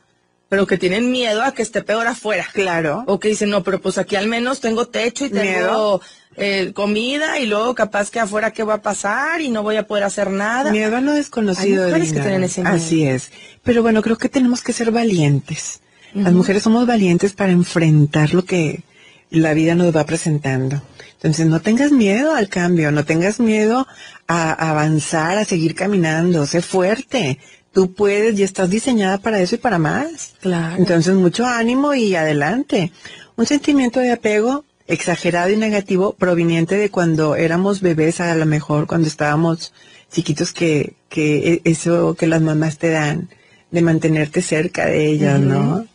[0.53, 2.45] pero que tienen miedo a que esté peor afuera.
[2.53, 3.03] Claro.
[3.07, 6.01] O que dicen, no, pero pues aquí al menos tengo techo y tengo Miedo.
[6.37, 9.87] eh, comida y luego capaz que afuera qué va a pasar y no voy a
[9.87, 10.71] poder hacer nada.
[10.71, 11.85] Miedo a lo desconocido.
[11.85, 12.75] Hay mujeres que tienen ese miedo.
[12.75, 13.31] Así es.
[13.63, 15.81] Pero bueno, creo que tenemos que ser valientes.
[16.13, 18.83] Las mujeres somos valientes para enfrentar lo que
[19.31, 20.83] la vida nos va presentando.
[21.13, 23.87] Entonces, no tengas miedo al cambio, no tengas miedo
[24.27, 27.39] a avanzar, a seguir caminando, sé fuerte.
[27.73, 30.35] Tú puedes y estás diseñada para eso y para más.
[30.41, 30.75] Claro.
[30.77, 32.91] Entonces, mucho ánimo y adelante.
[33.35, 38.85] Un sentimiento de apego exagerado y negativo proveniente de cuando éramos bebés, a lo mejor
[38.85, 39.73] cuando estábamos
[40.11, 43.29] chiquitos, que, que e- eso que las mamás te dan,
[43.71, 45.87] de mantenerte cerca de ellas, ¿no?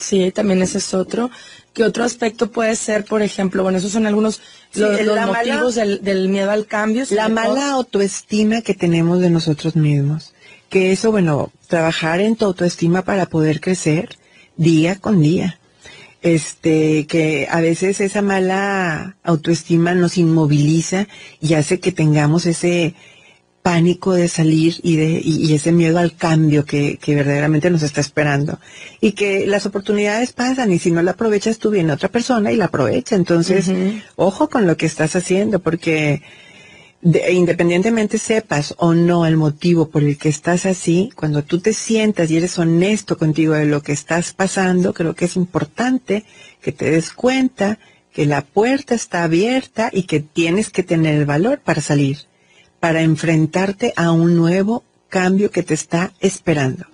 [0.00, 1.30] Sí, también ese es otro.
[1.72, 3.62] ¿Qué otro aspecto puede ser, por ejemplo?
[3.62, 4.40] Bueno, esos son algunos
[4.72, 7.04] Sí, los, los la mala- motivos del, del miedo al cambio.
[7.10, 10.31] La mala autoestima que tenemos de nosotros mismos.
[10.72, 14.16] Que eso, bueno, trabajar en tu autoestima para poder crecer
[14.56, 15.58] día con día.
[16.22, 21.08] Este, que a veces esa mala autoestima nos inmoviliza
[21.42, 22.94] y hace que tengamos ese
[23.60, 27.82] pánico de salir y de y, y ese miedo al cambio que, que verdaderamente nos
[27.82, 28.58] está esperando.
[28.98, 32.56] Y que las oportunidades pasan y si no la aprovechas tú viene otra persona y
[32.56, 33.14] la aprovecha.
[33.14, 33.70] Entonces
[34.16, 36.22] ojo con lo que estás haciendo porque
[37.02, 41.72] de- independientemente sepas o no el motivo por el que estás así, cuando tú te
[41.72, 46.24] sientas y eres honesto contigo de lo que estás pasando, creo que es importante
[46.62, 47.78] que te des cuenta
[48.12, 52.18] que la puerta está abierta y que tienes que tener el valor para salir,
[52.78, 56.86] para enfrentarte a un nuevo cambio que te está esperando.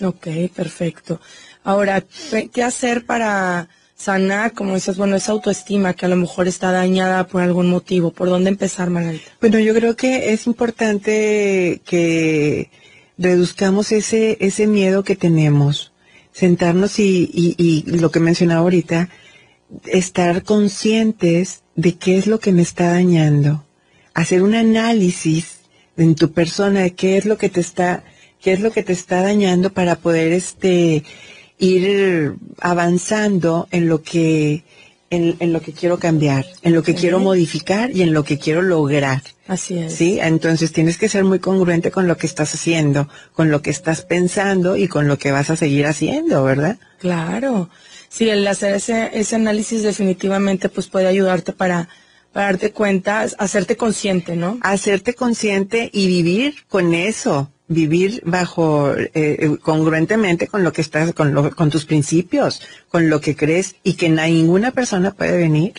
[0.00, 1.20] Ok, perfecto.
[1.64, 3.68] Ahora, ¿qué qué hacer para
[4.00, 8.12] sanar, como dices, bueno, esa autoestima que a lo mejor está dañada por algún motivo?
[8.12, 9.30] ¿Por dónde empezar, Margarita?
[9.40, 12.70] Bueno, yo creo que es importante que
[13.18, 15.92] reduzcamos ese, ese miedo que tenemos,
[16.32, 19.10] sentarnos y, y, y lo que mencionaba ahorita,
[19.84, 23.66] estar conscientes de qué es lo que me está dañando,
[24.14, 25.60] hacer un análisis
[25.98, 28.02] en tu persona de qué es lo que te está,
[28.40, 31.04] qué es lo que te está dañando para poder este
[31.60, 34.64] ir avanzando en lo que
[35.10, 38.38] en, en lo que quiero cambiar, en lo que quiero modificar y en lo que
[38.38, 39.22] quiero lograr.
[39.48, 39.94] Así es.
[39.94, 40.18] ¿Sí?
[40.20, 44.02] Entonces tienes que ser muy congruente con lo que estás haciendo, con lo que estás
[44.02, 46.78] pensando y con lo que vas a seguir haciendo, ¿verdad?
[47.00, 47.68] Claro.
[48.08, 51.88] Sí, el hacer ese, ese análisis definitivamente pues puede ayudarte para,
[52.32, 54.58] para darte cuenta, hacerte consciente, ¿no?
[54.62, 61.14] Hacerte consciente y vivir con eso, vivir bajo eh, eh, congruentemente con lo que estás,
[61.14, 65.74] con, lo, con tus principios, con lo que crees y que ninguna persona puede venir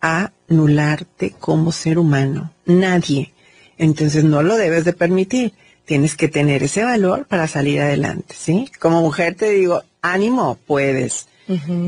[0.00, 2.52] a anularte como ser humano.
[2.66, 3.32] Nadie.
[3.78, 5.52] Entonces no lo debes de permitir.
[5.84, 8.70] Tienes que tener ese valor para salir adelante, ¿sí?
[8.78, 11.26] Como mujer te digo, ánimo, puedes.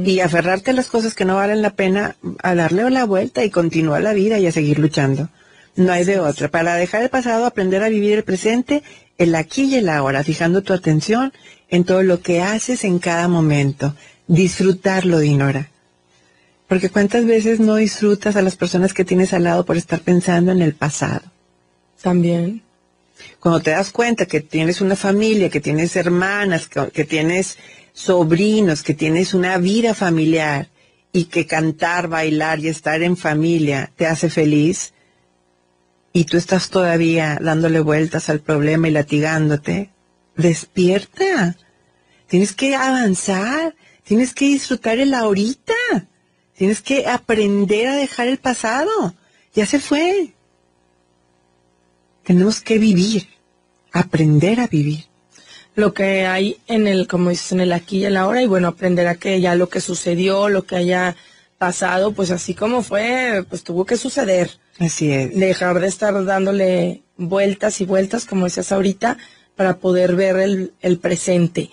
[0.05, 3.49] Y aferrarte a las cosas que no valen la pena, a darle la vuelta y
[3.49, 5.31] continuar la vida y a seguir luchando.
[5.77, 6.49] No hay de otra.
[6.49, 8.83] Para dejar el pasado, aprender a vivir el presente,
[9.19, 11.33] el aquí y el ahora, fijando tu atención
[11.69, 13.95] en todo lo que haces en cada momento.
[14.27, 15.71] Disfrutarlo, Dinora.
[16.69, 20.53] Porque cuántas veces no disfrutas a las personas que tienes al lado por estar pensando
[20.53, 21.23] en el pasado.
[22.03, 22.63] También.
[23.41, 27.57] Cuando te das cuenta que tienes una familia, que tienes hermanas, que, que tienes
[27.93, 30.69] sobrinos, que tienes una vida familiar
[31.13, 34.93] y que cantar, bailar y estar en familia te hace feliz
[36.17, 39.91] y tú estás todavía dándole vueltas al problema y latigándote,
[40.35, 41.59] despierta.
[42.27, 45.75] Tienes que avanzar, tienes que disfrutar el ahorita,
[46.57, 49.15] tienes que aprender a dejar el pasado.
[49.55, 50.33] Ya se fue.
[52.25, 53.29] Tenemos que vivir,
[53.93, 55.05] aprender a vivir
[55.75, 58.69] lo que hay en el, como dices, en el aquí y el ahora, y bueno,
[58.69, 61.15] aprender a que ya lo que sucedió, lo que haya
[61.59, 64.51] pasado, pues así como fue, pues tuvo que suceder.
[64.79, 65.35] Así es.
[65.35, 69.17] Dejar de estar dándole vueltas y vueltas, como decías ahorita,
[69.55, 71.71] para poder ver el, el presente.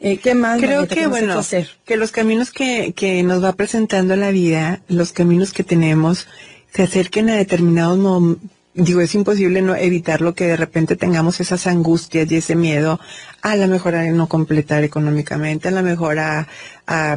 [0.00, 0.60] Eh, ¿Qué más?
[0.60, 1.68] Creo que, bueno, hacer?
[1.84, 6.26] que los caminos que, que nos va presentando la vida, los caminos que tenemos,
[6.72, 8.50] se acerquen a determinados momentos
[8.84, 13.00] digo, es imposible no evitarlo que de repente tengamos esas angustias y ese miedo
[13.42, 16.46] a la mejor a no completar económicamente, a la mejor a,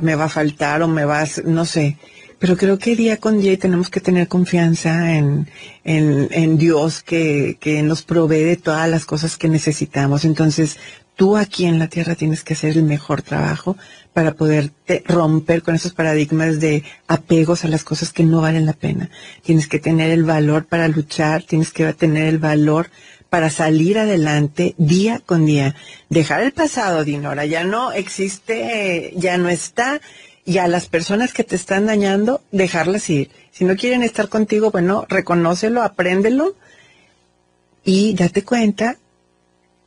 [0.02, 1.98] me va a faltar o me va a, no sé.
[2.40, 5.48] Pero creo que día con día tenemos que tener confianza en,
[5.86, 10.26] en, en Dios que, que nos provee de todas las cosas que necesitamos.
[10.26, 10.78] Entonces,
[11.16, 13.78] tú aquí en la tierra tienes que hacer el mejor trabajo
[14.14, 14.72] para poder
[15.06, 19.10] romper con esos paradigmas de apegos a las cosas que no valen la pena.
[19.44, 22.90] Tienes que tener el valor para luchar, tienes que tener el valor
[23.30, 25.76] para salir adelante día con día.
[26.10, 30.02] Dejar el pasado, Dinora, ya no existe, ya no está,
[30.46, 33.32] y a las personas que te están dañando, dejarlas ir.
[33.52, 36.56] Si no quieren estar contigo, bueno, reconócelo, apréndelo
[37.84, 38.98] y date cuenta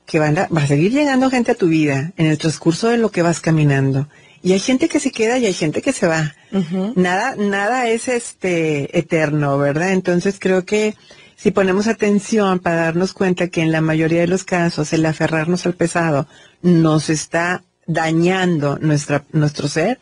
[0.07, 2.99] que van a, va a seguir llegando gente a tu vida en el transcurso de
[2.99, 4.09] lo que vas caminando.
[4.43, 6.35] Y hay gente que se queda y hay gente que se va.
[6.95, 9.93] Nada, nada es este eterno, ¿verdad?
[9.93, 10.95] Entonces creo que
[11.35, 15.67] si ponemos atención para darnos cuenta que en la mayoría de los casos el aferrarnos
[15.67, 16.29] al pesado
[16.63, 19.99] nos está dañando nuestra, nuestro ser,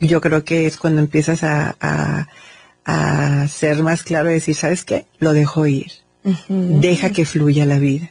[0.00, 2.28] yo creo que es cuando empiezas a, a,
[2.84, 5.06] a ser más claro y decir, ¿sabes qué?
[5.18, 5.92] Lo dejo ir.
[6.48, 8.10] Deja que fluya la vida.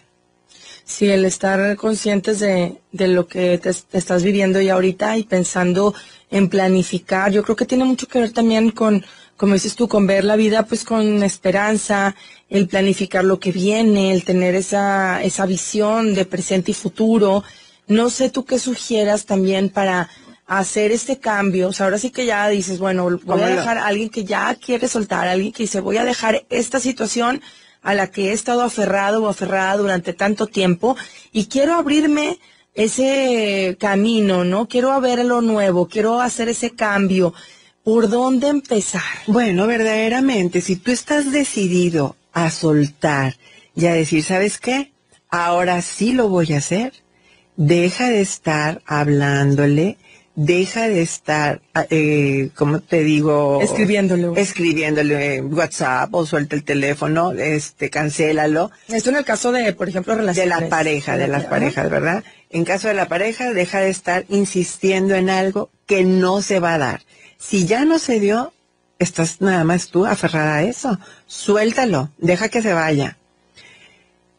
[0.87, 5.95] Sí, el estar conscientes de, de lo que te, estás viviendo y ahorita y pensando
[6.29, 9.03] en planificar, yo creo que tiene mucho que ver también con,
[9.35, 12.15] como dices tú, con ver la vida pues con esperanza,
[12.49, 17.43] el planificar lo que viene, el tener esa, esa visión de presente y futuro.
[17.87, 20.09] No sé tú qué sugieras también para
[20.45, 21.69] hacer este cambio.
[21.69, 24.53] O sea, ahora sí que ya dices, bueno, voy a dejar a alguien que ya
[24.53, 27.41] quiere soltar, a alguien que dice, voy a dejar esta situación
[27.85, 30.97] a la que he estado aferrado o aferrada durante tanto tiempo
[31.31, 32.39] y quiero abrirme
[32.73, 34.67] ese camino, ¿no?
[34.67, 37.33] Quiero ver lo nuevo, quiero hacer ese cambio.
[37.83, 39.03] ¿Por dónde empezar?
[39.27, 43.37] Bueno, verdaderamente, si tú estás decidido a soltar
[43.75, 44.91] y a decir, ¿sabes qué?
[45.29, 46.91] Ahora sí lo voy a hacer.
[47.55, 49.97] Deja de estar hablándole
[50.35, 57.89] deja de estar, eh, como te digo, escribiéndole, escribiéndole WhatsApp o suelta el teléfono, este,
[57.89, 58.71] cancélalo.
[58.87, 60.53] Esto en el caso de, por ejemplo, relaciones.
[60.53, 62.23] De la pareja, de las parejas, ¿verdad?
[62.49, 66.75] En caso de la pareja, deja de estar insistiendo en algo que no se va
[66.75, 67.01] a dar.
[67.37, 68.53] Si ya no se dio,
[68.99, 70.99] estás nada más tú aferrada a eso.
[71.27, 73.17] Suéltalo, deja que se vaya.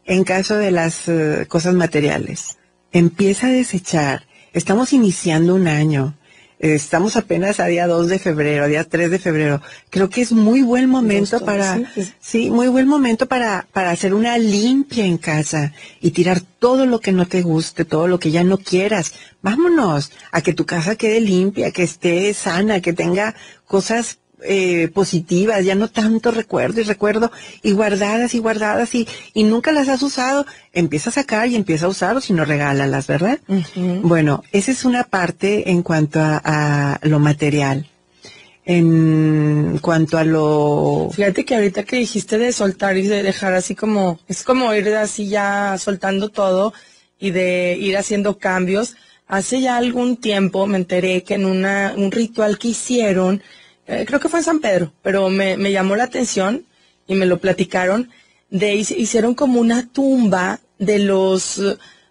[0.05, 2.59] En caso de las eh, cosas materiales,
[2.93, 6.15] empieza a desechar Estamos iniciando un año.
[6.59, 9.61] Estamos apenas a día 2 de febrero, a día 3 de febrero.
[9.91, 11.79] Creo que es muy buen momento para,
[12.21, 17.01] sí, muy buen momento para, para hacer una limpia en casa y tirar todo lo
[17.01, 19.13] que no te guste, todo lo que ya no quieras.
[19.43, 23.35] Vámonos a que tu casa quede limpia, que esté sana, que tenga
[23.67, 27.31] cosas eh, positivas, ya no tanto recuerdo y recuerdo,
[27.63, 31.87] y guardadas y guardadas y, y nunca las has usado, empieza a sacar y empieza
[31.87, 33.39] a usar o si no regálalas, ¿verdad?
[34.03, 37.87] Bueno, esa es una parte en cuanto a, lo material.
[38.65, 41.11] En cuanto a lo...
[41.13, 44.89] Fíjate que ahorita que dijiste de soltar y de dejar así como, es como ir
[44.89, 46.73] así ya soltando todo,
[47.19, 48.97] y de ir haciendo cambios.
[49.27, 53.43] Hace ya algún tiempo me enteré que en una, un ritual que hicieron,
[53.87, 56.65] eh, creo que fue en San Pedro, pero me, me llamó la atención
[57.07, 58.11] y me lo platicaron,
[58.51, 61.61] de hicieron como una tumba de los,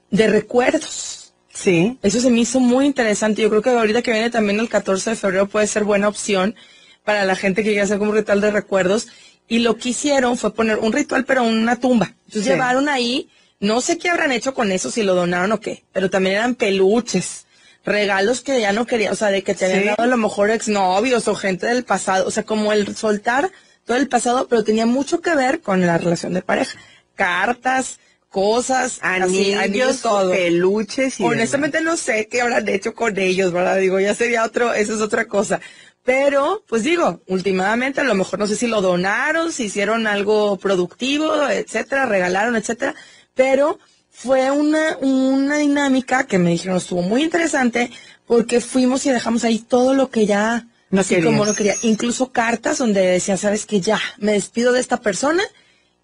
[0.09, 1.33] de recuerdos.
[1.53, 1.97] Sí.
[2.01, 3.41] Eso se me hizo muy interesante.
[3.41, 6.55] Yo creo que ahorita que viene también el 14 de febrero puede ser buena opción
[7.03, 9.07] para la gente que quiere hacer como un ritual de recuerdos.
[9.47, 12.15] Y lo que hicieron fue poner un ritual, pero una tumba.
[12.25, 15.83] Entonces llevaron ahí, no sé qué habrán hecho con eso, si lo donaron o qué,
[15.93, 17.44] pero también eran peluches,
[17.85, 20.49] regalos que ya no querían, o sea, de que te habían dado a lo mejor
[20.49, 23.51] exnovios o gente del pasado, o sea, como el soltar
[23.85, 26.77] todo el pasado, pero tenía mucho que ver con la relación de pareja.
[27.13, 30.31] Cartas, cosas, anillos, todo.
[30.31, 31.19] peluches.
[31.19, 33.77] Y Honestamente no sé qué habrán hecho con ellos, ¿verdad?
[33.77, 35.61] Digo, ya sería otro, eso es otra cosa.
[36.03, 40.57] Pero, pues digo, últimamente a lo mejor no sé si lo donaron, si hicieron algo
[40.57, 42.93] productivo, etcétera, regalaron, etcétera.
[43.33, 43.79] Pero
[44.17, 47.91] fue una, una dinámica que me dijeron estuvo muy interesante
[48.25, 51.75] porque fuimos y dejamos ahí todo lo que ya, no así como no quería.
[51.83, 55.43] Incluso cartas donde decía, sabes que ya, me despido de esta persona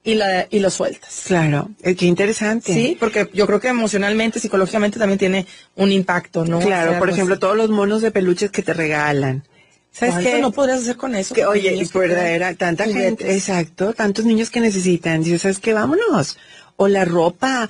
[0.03, 1.23] y, la, y lo sueltas.
[1.25, 2.73] Claro, eh, qué interesante.
[2.73, 6.59] Sí, porque yo creo que emocionalmente, psicológicamente también tiene un impacto, ¿no?
[6.59, 9.43] Claro, por ejemplo, todos los monos de peluches que te regalan.
[9.91, 10.39] ¿Sabes qué?
[10.39, 11.33] no podrías hacer con eso?
[11.33, 15.23] Que, oye, verdadera, tanta gente, exacto, tantos niños que necesitan.
[15.23, 15.73] Dices, ¿sabes qué?
[15.73, 16.37] Vámonos.
[16.77, 17.69] O la ropa,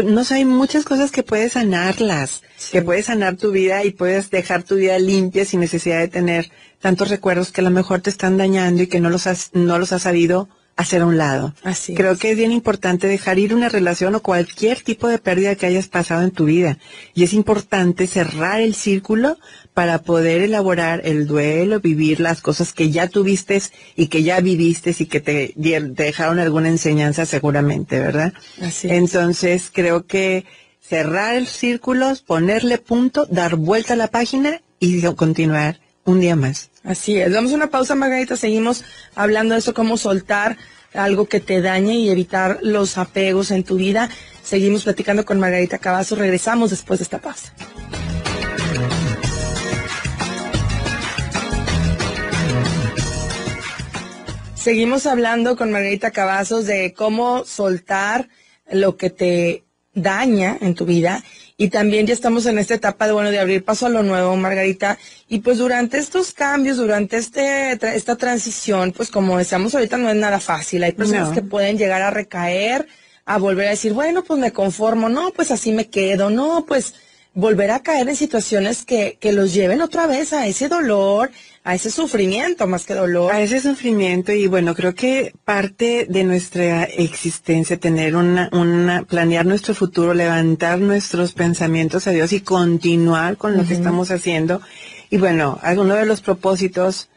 [0.00, 4.30] no sé, hay muchas cosas que puedes sanarlas, que puedes sanar tu vida y puedes
[4.30, 8.10] dejar tu vida limpia sin necesidad de tener tantos recuerdos que a lo mejor te
[8.10, 11.54] están dañando y que no los has, no los has sabido hacer a un lado.
[11.62, 15.54] Así Creo que es bien importante dejar ir una relación o cualquier tipo de pérdida
[15.54, 16.78] que hayas pasado en tu vida.
[17.14, 19.38] Y es importante cerrar el círculo
[19.74, 23.62] para poder elaborar el duelo, vivir las cosas que ya tuviste
[23.96, 28.32] y que ya viviste y que te, dejaron alguna enseñanza seguramente, ¿verdad?
[28.60, 30.44] Así Entonces creo que
[30.80, 36.70] cerrar el círculo, ponerle punto, dar vuelta a la página y continuar un día más.
[36.84, 37.32] Así es.
[37.32, 38.36] Damos una pausa, Margarita.
[38.36, 40.58] Seguimos hablando de eso, cómo soltar
[40.92, 44.10] algo que te dañe y evitar los apegos en tu vida.
[44.42, 46.16] Seguimos platicando con Margarita Cavazo.
[46.16, 47.54] Regresamos después de esta pausa.
[54.62, 58.28] Seguimos hablando con Margarita Cavazos de cómo soltar
[58.70, 61.24] lo que te daña en tu vida
[61.56, 64.36] y también ya estamos en esta etapa de bueno de abrir paso a lo nuevo,
[64.36, 64.98] Margarita,
[65.28, 70.14] y pues durante estos cambios, durante este esta transición, pues como decíamos ahorita no es
[70.14, 72.86] nada fácil, hay personas que pueden llegar a recaer,
[73.24, 76.94] a volver a decir, bueno, pues me conformo, no, pues así me quedo, no, pues
[77.34, 81.32] volver a caer en situaciones que, que los lleven otra vez a ese dolor,
[81.64, 83.32] a ese sufrimiento más que dolor.
[83.32, 89.46] A ese sufrimiento y bueno, creo que parte de nuestra existencia, tener una, una, planear
[89.46, 94.60] nuestro futuro, levantar nuestros pensamientos a Dios y continuar con lo que estamos haciendo.
[95.10, 97.08] Y bueno, uno de los propósitos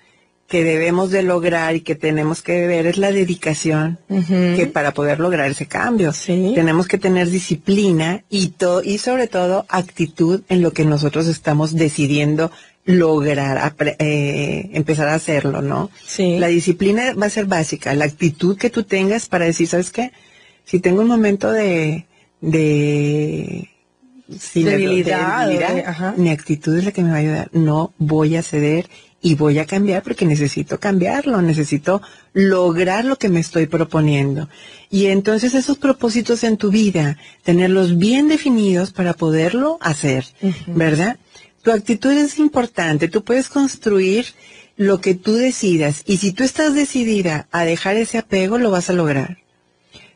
[0.47, 5.19] que debemos de lograr y que tenemos que ver es la dedicación que para poder
[5.19, 6.11] lograr ese cambio.
[6.25, 11.73] Tenemos que tener disciplina y, to y sobre todo actitud en lo que nosotros estamos
[11.73, 12.51] decidiendo
[12.85, 15.89] lograr eh, empezar a hacerlo, ¿no?
[16.05, 16.37] Sí.
[16.37, 20.11] La disciplina va a ser básica, la actitud que tú tengas para decir, ¿sabes qué?
[20.65, 22.05] Si tengo un momento de,
[22.41, 23.69] de
[24.53, 27.49] debilidad, mi actitud es la que me va a ayudar.
[27.53, 28.87] No voy a ceder
[29.25, 31.99] y voy a cambiar porque necesito cambiarlo, necesito
[32.33, 34.49] lograr lo que me estoy proponiendo.
[34.91, 40.27] Y entonces esos propósitos en tu vida, tenerlos bien definidos para poderlo hacer,
[40.67, 41.17] ¿verdad?
[41.63, 44.27] Tu actitud es importante, tú puedes construir
[44.77, 48.91] lo que tú decidas y si tú estás decidida a dejar ese apego, lo vas
[48.91, 49.39] a lograr.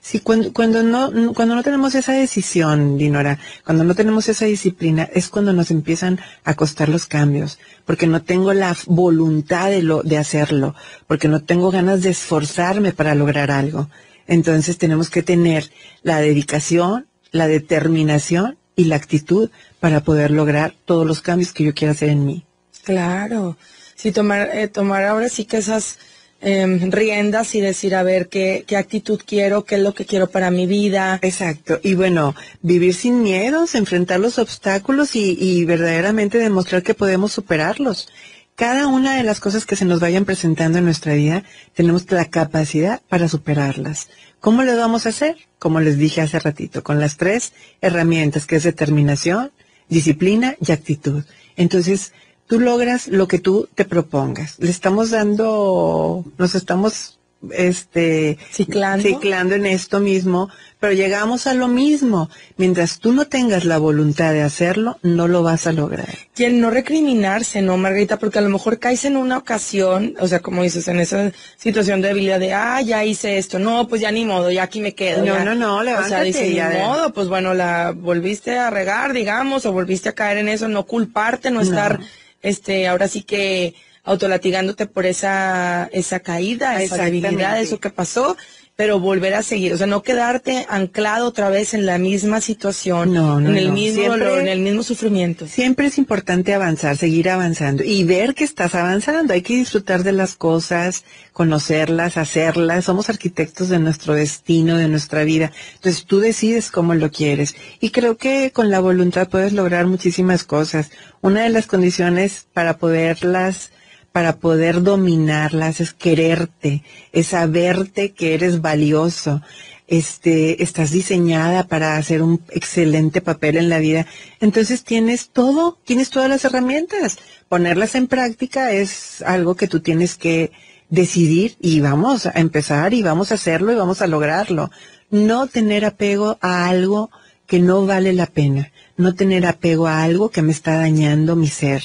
[0.09, 5.07] Sí, cuando, cuando, no, cuando no tenemos esa decisión, Dinora, cuando no tenemos esa disciplina,
[5.13, 10.01] es cuando nos empiezan a costar los cambios, porque no tengo la voluntad de, lo,
[10.01, 10.73] de hacerlo,
[11.05, 13.87] porque no tengo ganas de esforzarme para lograr algo.
[14.25, 15.69] Entonces tenemos que tener
[16.01, 21.75] la dedicación, la determinación y la actitud para poder lograr todos los cambios que yo
[21.75, 22.45] quiero hacer en mí.
[22.83, 23.57] Claro.
[23.93, 25.99] Sí, tomar, eh, tomar ahora sí que esas
[26.41, 30.29] Em, riendas y decir, a ver, ¿qué, qué actitud quiero, qué es lo que quiero
[30.29, 31.19] para mi vida.
[31.21, 31.81] Exacto.
[31.83, 38.07] Y bueno, vivir sin miedos, enfrentar los obstáculos y, y verdaderamente demostrar que podemos superarlos.
[38.55, 42.25] Cada una de las cosas que se nos vayan presentando en nuestra vida, tenemos la
[42.25, 44.07] capacidad para superarlas.
[44.39, 45.35] ¿Cómo lo vamos a hacer?
[45.59, 49.51] Como les dije hace ratito, con las tres herramientas que es determinación,
[49.89, 51.25] disciplina y actitud.
[51.57, 52.13] Entonces,
[52.49, 54.55] tú logras lo que tú te propongas.
[54.59, 57.15] Le estamos dando, nos estamos
[57.51, 59.07] este ciclando.
[59.07, 62.29] ciclando en esto mismo, pero llegamos a lo mismo.
[62.57, 66.09] Mientras tú no tengas la voluntad de hacerlo, no lo vas a lograr.
[66.35, 68.17] Y el no recriminarse, ¿no, Margarita?
[68.19, 72.01] Porque a lo mejor caes en una ocasión, o sea, como dices, en esa situación
[72.01, 74.93] de debilidad de, ah, ya hice esto, no, pues ya ni modo, ya aquí me
[74.93, 75.19] quedo.
[75.19, 75.45] No, ya.
[75.45, 76.25] no, no, O sea, levántate.
[76.25, 80.13] dices, ya ni de- modo, pues bueno, la volviste a regar, digamos, o volviste a
[80.13, 81.99] caer en eso, no culparte, no, estar,
[82.41, 88.37] este, ahora sí que autolatigándote por esa, esa caída, esa debilidad, eso que pasó,
[88.79, 93.13] pero volver a seguir, o sea, no quedarte anclado otra vez en la misma situación,
[93.13, 93.73] No, no, en el no.
[93.73, 95.49] mismo Siempre- dolor, en el mismo sufrimiento.
[95.49, 99.33] Siempre es importante avanzar, seguir avanzando y ver que estás avanzando.
[99.33, 101.03] Hay que disfrutar de las cosas,
[101.33, 102.85] conocerlas, hacerlas.
[102.85, 105.51] Somos arquitectos de nuestro destino, de nuestra vida.
[105.75, 107.55] Entonces tú decides cómo lo quieres.
[107.81, 110.89] Y creo que con la voluntad puedes lograr muchísimas cosas.
[111.19, 113.71] Una de las condiciones para poderlas
[114.11, 119.41] para poder dominarlas es quererte, es saberte que eres valioso,
[119.87, 124.05] este, estás diseñada para hacer un excelente papel en la vida.
[124.39, 127.17] Entonces tienes todo, tienes todas las herramientas.
[127.47, 130.51] Ponerlas en práctica es algo que tú tienes que
[130.89, 134.69] decidir y vamos a empezar y vamos a hacerlo y vamos a lograrlo.
[135.09, 137.09] No tener apego a algo
[137.47, 138.71] que no vale la pena.
[138.95, 141.81] No tener apego a algo que me está dañando mi ser.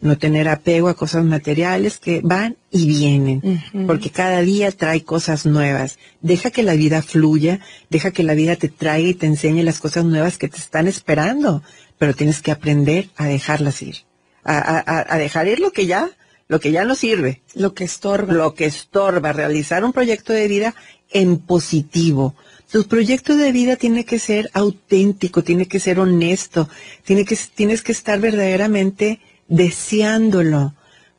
[0.00, 3.60] No tener apego a cosas materiales que van y vienen.
[3.86, 5.98] Porque cada día trae cosas nuevas.
[6.20, 7.58] Deja que la vida fluya.
[7.90, 10.86] Deja que la vida te traiga y te enseñe las cosas nuevas que te están
[10.86, 11.62] esperando.
[11.98, 13.96] Pero tienes que aprender a dejarlas ir.
[14.44, 16.08] A, a- a- a dejar ir lo que ya,
[16.46, 18.32] lo que ya no sirve Lo que estorba.
[18.32, 20.74] lo que estorba, realizar un proyecto de vida
[21.10, 22.34] en positivo.
[22.70, 26.68] Tu proyecto de vida tiene que ser auténtico, tiene que ser honesto,
[27.04, 30.74] tiene que, tienes que estar verdaderamente deseándolo,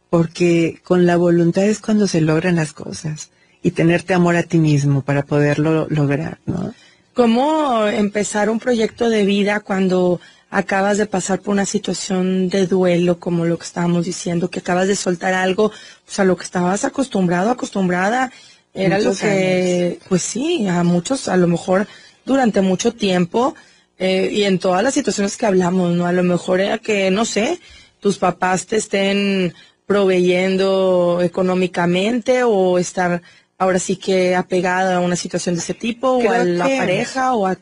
[0.10, 3.30] porque con la voluntad es cuando se logran las cosas
[3.62, 6.74] y tenerte amor a ti mismo para poderlo lograr, ¿no?
[7.14, 13.20] ¿Cómo empezar un proyecto de vida cuando acabas de pasar por una situación de duelo,
[13.20, 15.72] como lo que estábamos diciendo, que acabas de soltar algo,
[16.06, 18.32] pues a lo que estabas acostumbrado, acostumbrada,
[18.74, 21.88] era Muchos lo que, pues sí, a muchos, a lo mejor
[22.26, 23.56] durante mucho tiempo,
[23.98, 26.06] eh, y en todas las situaciones que hablamos, ¿no?
[26.06, 27.60] A lo mejor era que, no sé,
[28.00, 29.54] tus papás te estén
[29.86, 33.22] proveyendo económicamente o estar
[33.58, 37.34] ahora sí que apegada a una situación de ese tipo o a la que- pareja
[37.34, 37.58] o a,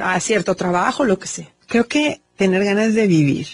[0.00, 1.48] a cierto trabajo, lo que sea.
[1.68, 3.46] Creo que tener ganas de vivir.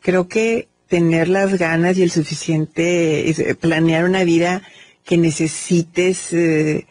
[0.00, 4.62] Creo que tener las ganas y el suficiente, eh, planear una vida
[5.04, 6.86] que necesites, eh,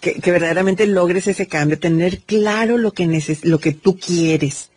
[0.00, 4.70] que, que verdaderamente logres ese cambio, tener claro lo que neces lo que tú quieres.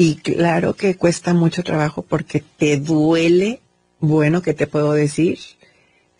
[0.00, 3.58] Y claro que cuesta mucho trabajo porque te duele,
[3.98, 5.40] bueno, ¿qué te puedo decir?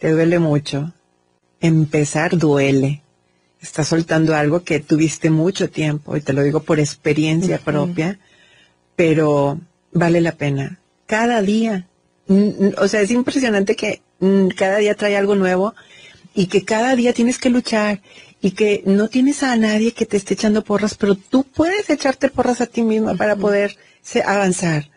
[0.00, 0.94] Te duele mucho.
[1.60, 3.02] Empezar duele.
[3.62, 8.18] Estás soltando algo que tuviste mucho tiempo, y te lo digo por experiencia propia,
[8.96, 9.60] pero
[9.92, 10.80] vale la pena.
[11.06, 11.86] Cada día.
[12.78, 15.72] O sea, es impresionante que mm, cada día trae algo nuevo
[16.34, 18.00] y que cada día tienes que luchar
[18.40, 22.28] y que no tienes a nadie que te esté echando porras, pero tú puedes echarte
[22.28, 23.76] porras a ti misma para poder
[24.24, 24.90] avanzar.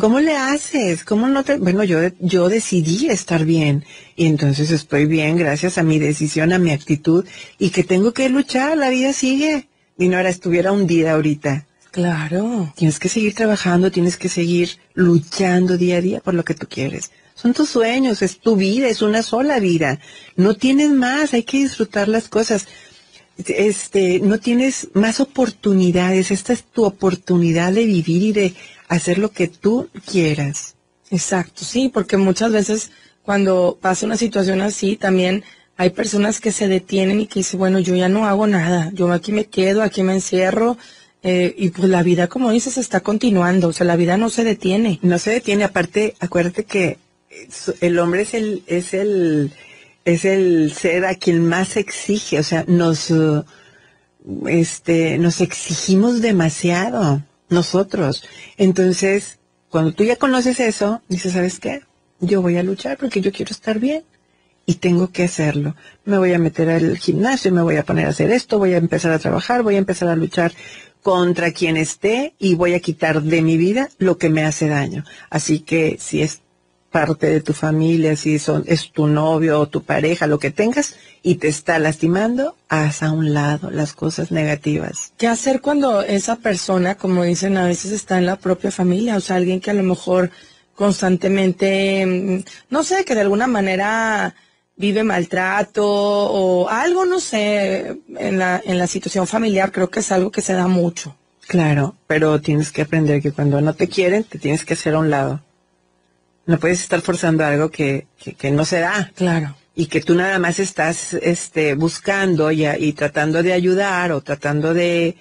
[0.00, 1.04] ¿Cómo le haces?
[1.04, 1.58] ¿Cómo no te...?
[1.58, 3.84] Bueno, yo, yo decidí estar bien
[4.16, 7.26] y entonces estoy bien gracias a mi decisión, a mi actitud
[7.58, 9.68] y que tengo que luchar, la vida sigue.
[9.98, 11.66] Y no ahora estuviera hundida ahorita.
[11.90, 12.72] Claro.
[12.74, 16.66] Tienes que seguir trabajando, tienes que seguir luchando día a día por lo que tú
[16.66, 17.10] quieres.
[17.34, 20.00] Son tus sueños, es tu vida, es una sola vida.
[20.36, 22.66] No tienes más, hay que disfrutar las cosas.
[23.46, 26.30] Este, no tienes más oportunidades.
[26.30, 28.54] Esta es tu oportunidad de vivir y de
[28.88, 30.74] hacer lo que tú quieras.
[31.10, 32.90] Exacto, sí, porque muchas veces
[33.22, 35.44] cuando pasa una situación así, también
[35.76, 39.10] hay personas que se detienen y que dicen, bueno, yo ya no hago nada, yo
[39.12, 40.76] aquí me quedo, aquí me encierro,
[41.22, 44.42] eh, y pues la vida, como dices, está continuando, o sea, la vida no se
[44.42, 44.98] detiene.
[45.02, 45.64] No se detiene.
[45.64, 46.98] Aparte, acuérdate que
[47.80, 49.52] el hombre es el, es el,
[50.04, 52.38] es el ser a quien más exige.
[52.38, 53.12] O sea, nos,
[54.46, 58.24] este, nos exigimos demasiado nosotros.
[58.56, 59.38] Entonces,
[59.70, 61.82] cuando tú ya conoces eso, dices, ¿sabes qué?
[62.20, 64.04] Yo voy a luchar porque yo quiero estar bien
[64.66, 65.74] y tengo que hacerlo.
[66.04, 68.78] Me voy a meter al gimnasio, me voy a poner a hacer esto, voy a
[68.78, 70.52] empezar a trabajar, voy a empezar a luchar
[71.02, 75.04] contra quien esté y voy a quitar de mi vida lo que me hace daño.
[75.30, 76.41] Así que si es
[76.92, 80.94] parte de tu familia, si son, es tu novio o tu pareja, lo que tengas,
[81.22, 85.12] y te está lastimando, haz a un lado las cosas negativas.
[85.16, 89.16] ¿Qué hacer cuando esa persona, como dicen, a veces está en la propia familia?
[89.16, 90.30] O sea, alguien que a lo mejor
[90.74, 94.34] constantemente, mm, no sé, que de alguna manera
[94.76, 100.12] vive maltrato o algo, no sé, en la, en la situación familiar, creo que es
[100.12, 101.16] algo que se da mucho.
[101.46, 104.98] Claro, pero tienes que aprender que cuando no te quieren, te tienes que hacer a
[104.98, 105.40] un lado.
[106.46, 108.06] No puedes estar forzando algo que,
[108.38, 109.12] que, no se da.
[109.14, 109.56] Claro.
[109.74, 114.74] Y que tú nada más estás este, buscando y, y tratando de ayudar o tratando
[114.74, 115.16] de,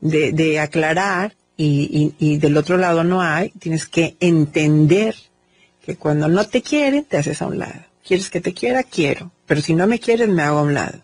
[0.00, 3.50] de, de aclarar y, y, y del otro lado no hay.
[3.58, 5.14] Tienes que entender
[5.84, 7.88] que cuando no te quieren, te haces a un lado.
[8.06, 8.82] ¿Quieres que te quiera?
[8.82, 9.32] Quiero.
[9.46, 11.00] Pero si no me quieres, me hago a un lado.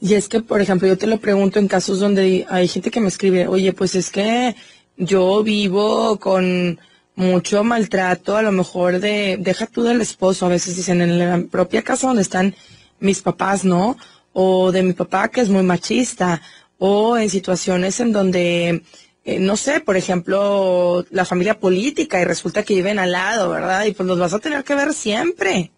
[0.00, 3.00] Y es que, por ejemplo, yo te lo pregunto en casos donde hay gente que
[3.00, 4.54] me escribe, oye, pues es que
[4.96, 6.78] yo vivo con
[7.18, 11.42] mucho maltrato, a lo mejor de, deja tú del esposo, a veces dicen en la
[11.50, 12.54] propia casa donde están
[13.00, 13.96] mis papás, ¿no?
[14.32, 16.40] O de mi papá que es muy machista,
[16.78, 18.84] o en situaciones en donde,
[19.24, 23.84] eh, no sé, por ejemplo, la familia política y resulta que viven al lado, ¿verdad?
[23.86, 25.72] Y pues los vas a tener que ver siempre.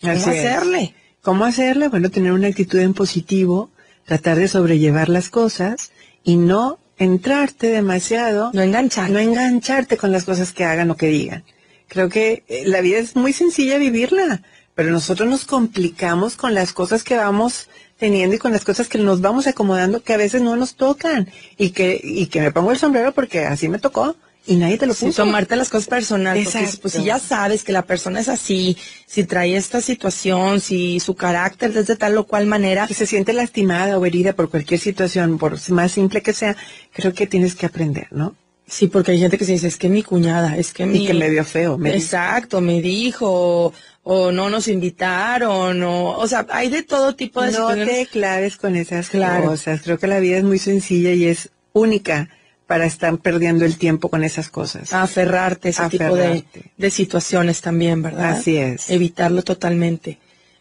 [0.00, 0.94] ¿Cómo hacerle?
[1.22, 1.86] ¿Cómo hacerle?
[1.86, 3.70] Bueno, tener una actitud en positivo,
[4.06, 5.92] tratar de sobrellevar las cosas
[6.24, 8.50] y no entrarte demasiado.
[8.52, 9.12] No engancharte.
[9.12, 11.42] No engancharte con las cosas que hagan o que digan.
[11.88, 14.42] Creo que eh, la vida es muy sencilla vivirla,
[14.76, 18.98] pero nosotros nos complicamos con las cosas que vamos teniendo y con las cosas que
[18.98, 21.28] nos vamos acomodando que a veces no nos tocan
[21.58, 24.16] y que, y que me pongo el sombrero porque así me tocó
[24.46, 25.10] y nadie te lo puso.
[25.10, 26.48] Sí, tomarte las cosas personales.
[26.80, 28.76] pues si ya sabes que la persona es así,
[29.06, 32.86] si trae esta situación, si su carácter es de tal o cual manera.
[32.86, 36.56] Si se siente lastimada o herida por cualquier situación, por más simple que sea,
[36.92, 38.34] creo que tienes que aprender, ¿no?
[38.66, 41.04] Sí, porque hay gente que se dice, es que mi cuñada, es que mi...
[41.04, 41.76] Y que me vio feo.
[41.76, 43.72] Me Exacto, me dijo,
[44.04, 48.56] o no nos invitaron, o, o sea, hay de todo tipo de No te claves
[48.56, 49.82] con esas cosas.
[49.82, 52.28] Creo que la vida es muy sencilla y es única
[52.70, 54.92] para estar perdiendo el tiempo con esas cosas.
[54.92, 56.44] aferrarte a ese tipo de,
[56.78, 58.30] de, situaciones también, ¿verdad?
[58.30, 58.90] Así es.
[58.90, 60.18] Evitarlo totalmente.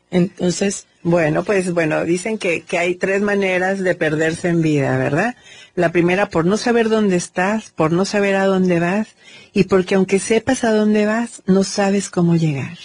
[0.09, 0.87] Entonces.
[1.03, 5.35] Bueno, pues bueno, dicen que, que hay tres maneras de perderse en vida, ¿verdad?
[5.75, 9.09] La primera, por no saber dónde estás, por no saber a dónde vas,
[9.53, 12.79] y porque aunque sepas a dónde vas, no sabes cómo llegar.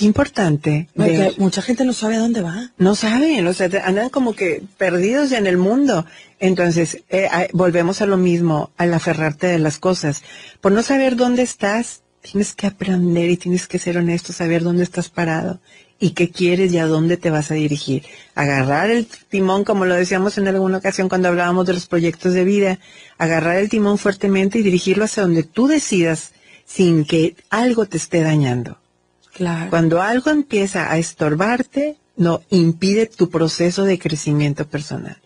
[0.00, 0.88] Qué importante.
[1.36, 2.70] mucha gente no sabe a dónde va.
[2.78, 6.06] No saben, o sea, andan como que perdidos en el mundo.
[6.38, 10.22] Entonces, eh, volvemos a lo mismo, al aferrarte de las cosas.
[10.62, 14.84] Por no saber dónde estás, tienes que aprender y tienes que ser honesto, saber dónde
[14.84, 15.60] estás parado
[15.98, 18.04] y qué quieres y a dónde te vas a dirigir.
[18.34, 22.44] Agarrar el timón, como lo decíamos en alguna ocasión cuando hablábamos de los proyectos de
[22.44, 22.78] vida,
[23.18, 26.32] agarrar el timón fuertemente y dirigirlo hacia donde tú decidas
[26.64, 28.79] sin que algo te esté dañando.
[29.70, 35.16] Cuando algo empieza a estorbarte, no impide tu proceso de crecimiento personal.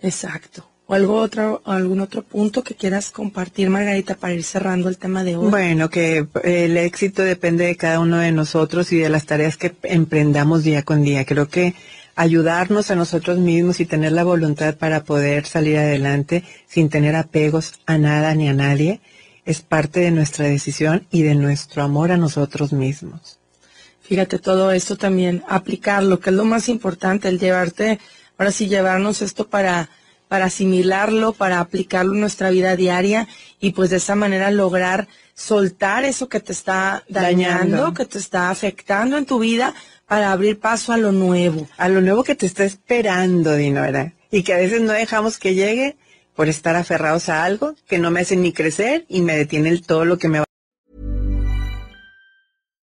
[0.00, 0.68] Exacto.
[0.86, 5.22] ¿O algo otro, algún otro punto que quieras compartir, Margarita, para ir cerrando el tema
[5.22, 5.48] de hoy?
[5.48, 9.74] Bueno, que el éxito depende de cada uno de nosotros y de las tareas que
[9.84, 11.24] emprendamos día con día.
[11.24, 11.74] Creo que
[12.16, 17.80] ayudarnos a nosotros mismos y tener la voluntad para poder salir adelante sin tener apegos
[17.86, 19.00] a nada ni a nadie
[19.44, 23.38] es parte de nuestra decisión y de nuestro amor a nosotros mismos.
[24.12, 27.98] Fíjate, todo esto también, aplicarlo, que es lo más importante, el llevarte,
[28.36, 29.88] ahora sí, llevarnos esto para,
[30.28, 33.26] para asimilarlo, para aplicarlo en nuestra vida diaria
[33.58, 38.50] y pues de esa manera lograr soltar eso que te está dañando, que te está
[38.50, 39.72] afectando en tu vida
[40.06, 41.66] para abrir paso a lo nuevo.
[41.78, 44.12] A lo nuevo que te está esperando, Dinora.
[44.30, 45.96] Y que a veces no dejamos que llegue
[46.36, 50.04] por estar aferrados a algo que no me hace ni crecer y me detiene todo
[50.04, 50.44] lo que me va.